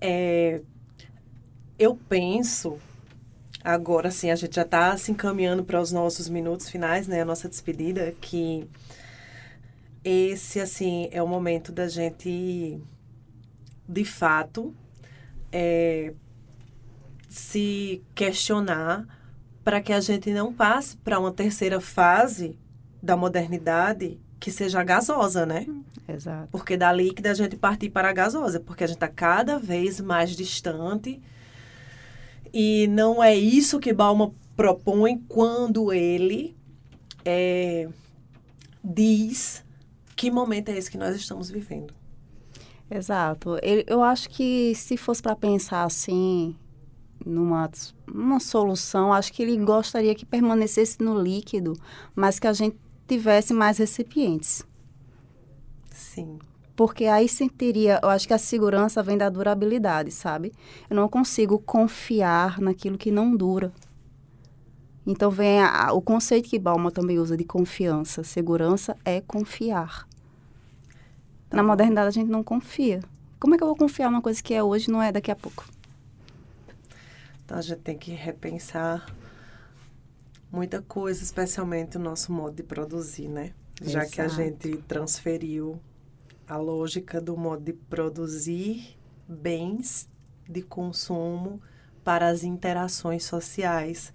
É, 0.00 0.62
eu 1.78 1.94
penso, 2.08 2.78
agora 3.62 4.10
sim, 4.10 4.30
a 4.30 4.34
gente 4.36 4.56
já 4.56 4.62
está 4.62 4.96
se 4.96 5.12
encaminhando 5.12 5.62
para 5.62 5.80
os 5.82 5.92
nossos 5.92 6.30
minutos 6.30 6.70
finais, 6.70 7.06
né? 7.06 7.20
A 7.20 7.24
nossa 7.26 7.46
despedida, 7.46 8.14
que 8.22 8.66
esse, 10.02 10.60
assim, 10.60 11.08
é 11.12 11.22
o 11.22 11.28
momento 11.28 11.72
da 11.72 11.88
gente, 11.88 12.80
de 13.86 14.04
fato, 14.04 14.74
é, 15.52 16.14
se 17.28 18.02
questionar 18.14 19.06
para 19.62 19.82
que 19.82 19.92
a 19.92 20.00
gente 20.00 20.32
não 20.32 20.54
passe 20.54 20.96
para 20.96 21.18
uma 21.18 21.32
terceira 21.32 21.80
fase 21.82 22.56
da 23.02 23.14
modernidade 23.14 24.18
que 24.46 24.52
seja 24.52 24.84
gasosa, 24.84 25.44
né? 25.44 25.66
Exato. 26.06 26.46
Porque 26.52 26.76
da 26.76 26.92
líquida 26.92 27.32
a 27.32 27.34
gente 27.34 27.56
partir 27.56 27.90
para 27.90 28.10
a 28.10 28.12
gasosa, 28.12 28.60
porque 28.60 28.84
a 28.84 28.86
gente 28.86 28.98
está 28.98 29.08
cada 29.08 29.58
vez 29.58 30.00
mais 30.00 30.36
distante. 30.36 31.20
E 32.54 32.86
não 32.86 33.20
é 33.20 33.34
isso 33.34 33.80
que 33.80 33.92
Balma 33.92 34.32
propõe 34.56 35.18
quando 35.26 35.92
ele 35.92 36.56
é, 37.24 37.88
diz 38.84 39.64
que 40.14 40.30
momento 40.30 40.68
é 40.68 40.78
esse 40.78 40.92
que 40.92 40.96
nós 40.96 41.16
estamos 41.16 41.50
vivendo. 41.50 41.92
Exato. 42.88 43.58
Eu 43.84 44.00
acho 44.00 44.30
que 44.30 44.76
se 44.76 44.96
fosse 44.96 45.20
para 45.20 45.34
pensar 45.34 45.82
assim, 45.82 46.54
numa, 47.24 47.68
numa 48.06 48.38
solução, 48.38 49.12
acho 49.12 49.32
que 49.32 49.42
ele 49.42 49.56
gostaria 49.56 50.14
que 50.14 50.24
permanecesse 50.24 51.02
no 51.02 51.20
líquido, 51.20 51.72
mas 52.14 52.38
que 52.38 52.46
a 52.46 52.52
gente 52.52 52.76
tivesse 53.06 53.52
mais 53.54 53.78
recipientes. 53.78 54.64
Sim. 55.90 56.38
Porque 56.74 57.06
aí 57.06 57.28
sentiria, 57.28 58.00
eu 58.02 58.08
acho 58.10 58.26
que 58.26 58.34
a 58.34 58.38
segurança 58.38 59.02
vem 59.02 59.16
da 59.16 59.30
durabilidade, 59.30 60.10
sabe? 60.10 60.52
Eu 60.90 60.96
não 60.96 61.08
consigo 61.08 61.58
confiar 61.58 62.60
naquilo 62.60 62.98
que 62.98 63.10
não 63.10 63.34
dura. 63.34 63.72
Então 65.06 65.30
vem 65.30 65.60
a- 65.62 65.92
o 65.92 66.02
conceito 66.02 66.48
que 66.50 66.58
Balma 66.58 66.90
também 66.90 67.18
usa 67.18 67.36
de 67.36 67.44
confiança. 67.44 68.22
Segurança 68.24 68.96
é 69.04 69.20
confiar. 69.20 70.06
Tá 71.48 71.56
Na 71.56 71.62
bom. 71.62 71.68
modernidade 71.68 72.08
a 72.08 72.10
gente 72.10 72.28
não 72.28 72.42
confia. 72.42 73.00
Como 73.38 73.54
é 73.54 73.56
que 73.56 73.62
eu 73.62 73.68
vou 73.68 73.76
confiar 73.76 74.10
numa 74.10 74.20
coisa 74.20 74.42
que 74.42 74.52
é 74.52 74.62
hoje 74.62 74.90
não 74.90 75.00
é 75.00 75.12
daqui 75.12 75.30
a 75.30 75.36
pouco? 75.36 75.64
Então 77.44 77.56
a 77.56 77.60
gente 77.62 77.78
tem 77.80 77.96
que 77.96 78.10
repensar 78.10 79.06
muita 80.56 80.80
coisa, 80.80 81.22
especialmente 81.22 81.98
o 81.98 82.00
nosso 82.00 82.32
modo 82.32 82.56
de 82.56 82.62
produzir, 82.62 83.28
né? 83.28 83.52
Já 83.82 84.06
que 84.06 84.22
a 84.22 84.28
gente 84.28 84.78
transferiu 84.88 85.78
a 86.48 86.56
lógica 86.56 87.20
do 87.20 87.36
modo 87.36 87.62
de 87.62 87.74
produzir 87.74 88.96
bens 89.28 90.08
de 90.48 90.62
consumo 90.62 91.60
para 92.02 92.28
as 92.28 92.42
interações 92.42 93.24
sociais, 93.24 94.10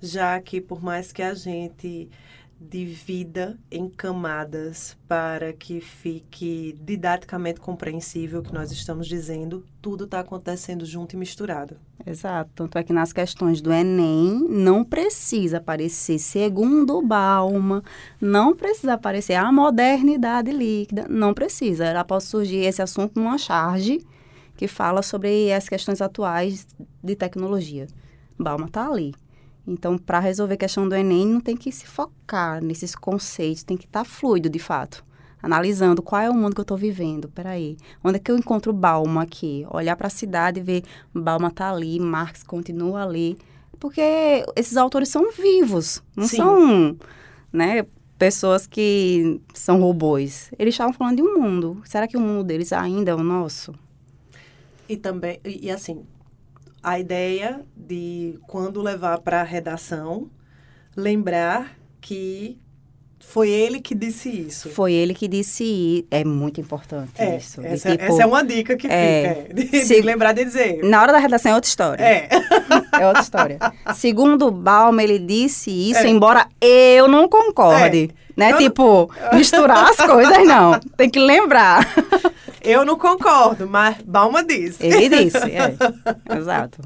já 0.00 0.40
que 0.40 0.58
por 0.58 0.82
mais 0.82 1.12
que 1.12 1.22
a 1.22 1.34
gente 1.34 2.08
divida 2.60 3.58
em 3.70 3.88
camadas 3.88 4.96
para 5.06 5.52
que 5.52 5.80
fique 5.80 6.78
didaticamente 6.82 7.60
compreensível 7.60 8.40
o 8.40 8.42
que 8.42 8.54
nós 8.54 8.70
estamos 8.72 9.06
dizendo, 9.06 9.64
tudo 9.82 10.04
está 10.04 10.20
acontecendo 10.20 10.84
junto 10.86 11.14
e 11.14 11.18
misturado. 11.18 11.76
Exato. 12.06 12.50
Tanto 12.54 12.78
é 12.78 12.82
que 12.82 12.92
nas 12.92 13.12
questões 13.12 13.60
do 13.60 13.72
Enem 13.72 14.46
não 14.48 14.84
precisa 14.84 15.58
aparecer, 15.58 16.18
segundo 16.18 17.02
Balma, 17.02 17.82
não 18.20 18.54
precisa 18.54 18.94
aparecer 18.94 19.34
a 19.34 19.50
modernidade 19.52 20.50
líquida, 20.50 21.06
não 21.08 21.34
precisa. 21.34 21.84
Ela 21.84 22.04
pode 22.04 22.24
surgir 22.24 22.64
esse 22.64 22.82
assunto 22.82 23.18
numa 23.18 23.38
charge 23.38 24.00
que 24.56 24.68
fala 24.68 25.02
sobre 25.02 25.52
as 25.52 25.68
questões 25.68 26.00
atuais 26.00 26.66
de 27.02 27.16
tecnologia. 27.16 27.86
Balma 28.38 28.66
está 28.66 28.88
ali. 28.88 29.14
Então, 29.66 29.96
para 29.96 30.20
resolver 30.20 30.54
a 30.54 30.58
questão 30.58 30.88
do 30.88 30.94
Enem, 30.94 31.26
não 31.26 31.40
tem 31.40 31.56
que 31.56 31.72
se 31.72 31.86
focar 31.86 32.62
nesses 32.62 32.94
conceitos, 32.94 33.62
tem 33.62 33.76
que 33.76 33.86
estar 33.86 34.04
fluido, 34.04 34.48
de 34.48 34.58
fato. 34.58 35.04
Analisando 35.42 36.02
qual 36.02 36.22
é 36.22 36.30
o 36.30 36.34
mundo 36.34 36.54
que 36.54 36.60
eu 36.60 36.64
estou 36.64 36.76
vivendo. 36.76 37.28
Peraí, 37.28 37.76
onde 38.02 38.16
é 38.16 38.18
que 38.18 38.30
eu 38.30 38.36
encontro 38.36 38.72
Balma 38.72 39.22
aqui? 39.22 39.66
Olhar 39.70 39.96
para 39.96 40.06
a 40.06 40.10
cidade 40.10 40.60
e 40.60 40.62
ver 40.62 40.82
Balma 41.14 41.50
tá 41.50 41.70
ali, 41.70 41.98
Marx 42.00 42.42
continua 42.42 43.02
ali. 43.02 43.36
Porque 43.78 44.00
esses 44.56 44.76
autores 44.76 45.08
são 45.08 45.30
vivos, 45.32 46.02
não 46.16 46.26
Sim. 46.26 46.36
são, 46.36 46.96
né, 47.52 47.84
pessoas 48.18 48.66
que 48.66 49.40
são 49.52 49.80
robôs. 49.80 50.50
Eles 50.58 50.74
estavam 50.74 50.94
falando 50.94 51.16
de 51.16 51.22
um 51.22 51.38
mundo. 51.38 51.82
Será 51.84 52.08
que 52.08 52.16
o 52.16 52.20
mundo 52.20 52.44
deles 52.44 52.72
ainda 52.72 53.10
é 53.10 53.14
o 53.14 53.22
nosso? 53.22 53.74
E 54.88 54.96
também, 54.96 55.40
e 55.44 55.70
assim, 55.70 56.04
a 56.84 56.98
ideia 57.00 57.60
de 57.76 58.38
quando 58.46 58.80
levar 58.82 59.18
para 59.20 59.40
a 59.40 59.44
redação, 59.44 60.28
lembrar 60.96 61.76
que 62.00 62.58
foi 63.26 63.48
ele 63.48 63.80
que 63.80 63.94
disse 63.94 64.28
isso. 64.28 64.68
Foi 64.68 64.92
ele 64.92 65.14
que 65.14 65.26
disse, 65.26 66.06
é 66.10 66.22
muito 66.24 66.60
importante 66.60 67.12
É, 67.16 67.38
isso. 67.38 67.62
de 67.62 67.68
essa, 67.68 67.90
tipo, 67.90 68.04
essa 68.04 68.22
é 68.22 68.26
uma 68.26 68.44
dica 68.44 68.76
que 68.76 68.86
é, 68.86 69.34
fica, 69.46 69.50
é, 69.50 69.54
de, 69.54 69.70
de 69.70 69.80
se- 69.84 70.02
lembrar 70.02 70.32
de 70.34 70.44
dizer. 70.44 70.84
Na 70.84 71.00
hora 71.00 71.10
da 71.10 71.18
redação 71.18 71.52
é 71.52 71.54
outra 71.54 71.68
história. 71.68 72.02
É, 72.04 72.28
É 73.00 73.06
outra 73.06 73.22
história. 73.22 73.58
Segundo 73.94 74.50
Balma, 74.50 75.02
ele 75.02 75.18
disse 75.18 75.70
isso, 75.70 76.00
É. 76.00 76.08
embora 76.08 76.46
eu 76.60 77.08
não 77.08 77.26
concorde. 77.28 78.10
Né? 78.36 78.48
Eu 78.48 78.52
não- 78.52 78.58
tipo, 78.58 79.10
misturar 79.32 79.88
as 79.88 79.96
coisas, 79.96 80.46
não. 80.46 80.78
Tem 80.96 81.08
que 81.08 81.18
lembrar. 81.18 81.88
Eu 82.64 82.84
não 82.84 82.98
concordo, 82.98 83.68
mas 83.68 84.02
Balma 84.02 84.42
disse. 84.42 84.84
Ele 84.84 85.08
disse, 85.24 85.38
é. 85.38 85.76
Exato. 86.36 86.80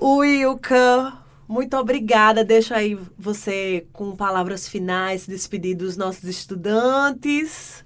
Wilka, 0.00 1.12
muito 1.46 1.76
obrigada. 1.76 2.44
Deixa 2.44 2.76
aí 2.76 2.98
você 3.18 3.86
com 3.92 4.16
palavras 4.16 4.66
finais, 4.66 5.26
despedir 5.26 5.76
dos 5.76 5.96
nossos 5.96 6.24
estudantes. 6.24 7.84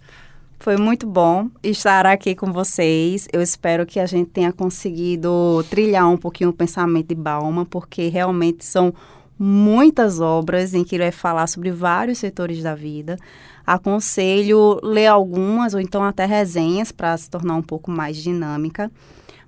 Foi 0.59 0.77
muito 0.77 1.07
bom 1.07 1.51
estar 1.63 2.07
aqui 2.07 2.35
com 2.35 2.53
vocês. 2.53 3.29
Eu 3.33 3.43
espero 3.43 3.85
que 3.85 4.01
a 4.01 4.07
gente 4.07 4.31
tenha 4.31 4.53
conseguido 4.53 5.65
trilhar 5.69 6.09
um 6.09 6.17
pouquinho 6.17 6.51
o 6.51 6.53
pensamento 6.53 7.09
de 7.09 7.15
Balma, 7.15 7.67
porque 7.67 8.09
realmente 8.09 8.65
são 8.65 8.95
muitas 9.39 10.19
obras 10.19 10.73
em 10.73 10.83
que 10.83 10.97
ele 10.97 11.05
vai 11.05 11.13
falar 11.13 11.47
sobre 11.47 11.71
vários 11.71 12.19
setores 12.19 12.63
da 12.63 12.75
vida. 12.75 13.17
Aconselho 13.67 14.79
ler 14.83 15.07
algumas 15.07 15.75
ou 15.75 15.81
então 15.81 16.05
até 16.05 16.25
resenhas 16.25 16.93
para 16.93 17.17
se 17.17 17.29
tornar 17.29 17.57
um 17.57 17.63
pouco 17.63 17.91
mais 17.91 18.17
dinâmica. 18.17 18.91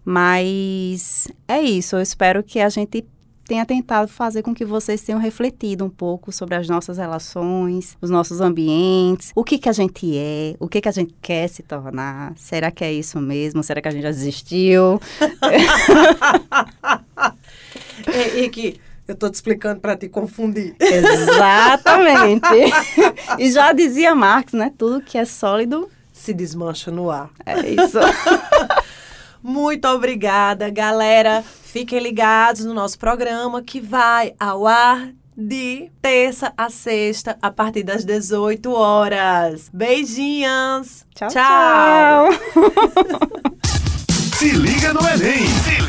Mas 0.04 1.28
é 1.46 1.60
isso, 1.60 1.96
eu 1.96 2.00
espero 2.00 2.42
que 2.42 2.60
a 2.60 2.68
gente 2.68 3.04
tenha 3.46 3.64
tentado 3.64 4.08
fazer 4.08 4.42
com 4.42 4.54
que 4.54 4.64
vocês 4.64 5.00
tenham 5.00 5.18
refletido 5.18 5.84
um 5.84 5.88
pouco 5.88 6.30
sobre 6.30 6.54
as 6.54 6.68
nossas 6.68 6.98
relações, 6.98 7.96
os 8.00 8.10
nossos 8.10 8.42
ambientes, 8.42 9.32
o 9.34 9.42
que 9.42 9.58
que 9.58 9.68
a 9.68 9.72
gente 9.72 10.16
é, 10.16 10.54
o 10.60 10.68
que 10.68 10.82
que 10.82 10.88
a 10.88 10.92
gente 10.92 11.14
quer 11.20 11.48
se 11.48 11.62
tornar. 11.62 12.34
Será 12.36 12.70
que 12.70 12.84
é 12.84 12.92
isso 12.92 13.18
mesmo? 13.20 13.62
Será 13.62 13.80
que 13.80 13.88
a 13.88 13.90
gente 13.90 14.02
já 14.02 14.10
desistiu? 14.10 15.00
E, 18.06 18.44
e 18.44 18.48
que 18.48 18.80
eu 19.08 19.16
tô 19.16 19.28
te 19.30 19.34
explicando 19.34 19.80
para 19.80 19.96
te 19.96 20.06
confundir. 20.06 20.76
Exatamente. 20.78 22.44
e 23.38 23.50
já 23.50 23.72
dizia 23.72 24.14
Marx, 24.14 24.52
né? 24.52 24.70
Tudo 24.76 25.00
que 25.00 25.16
é 25.16 25.24
sólido 25.24 25.88
Se 26.12 26.34
desmancha 26.34 26.90
no 26.90 27.10
ar. 27.10 27.30
é 27.46 27.70
isso. 27.70 27.98
Muito 29.42 29.88
obrigada, 29.88 30.68
galera. 30.68 31.42
Fiquem 31.42 32.00
ligados 32.00 32.66
no 32.66 32.74
nosso 32.74 32.98
programa 32.98 33.62
que 33.62 33.80
vai 33.80 34.34
ao 34.38 34.66
ar 34.66 35.08
de 35.34 35.90
terça 36.02 36.52
a 36.56 36.68
sexta, 36.68 37.38
a 37.40 37.50
partir 37.50 37.84
das 37.84 38.04
18 38.04 38.70
horas. 38.72 39.70
Beijinhos. 39.72 41.06
tchau. 41.14 41.28
tchau. 41.30 42.28
Se 44.36 44.50
liga 44.50 44.92
no 44.92 45.00
Enem! 45.00 45.46
Se 45.46 45.80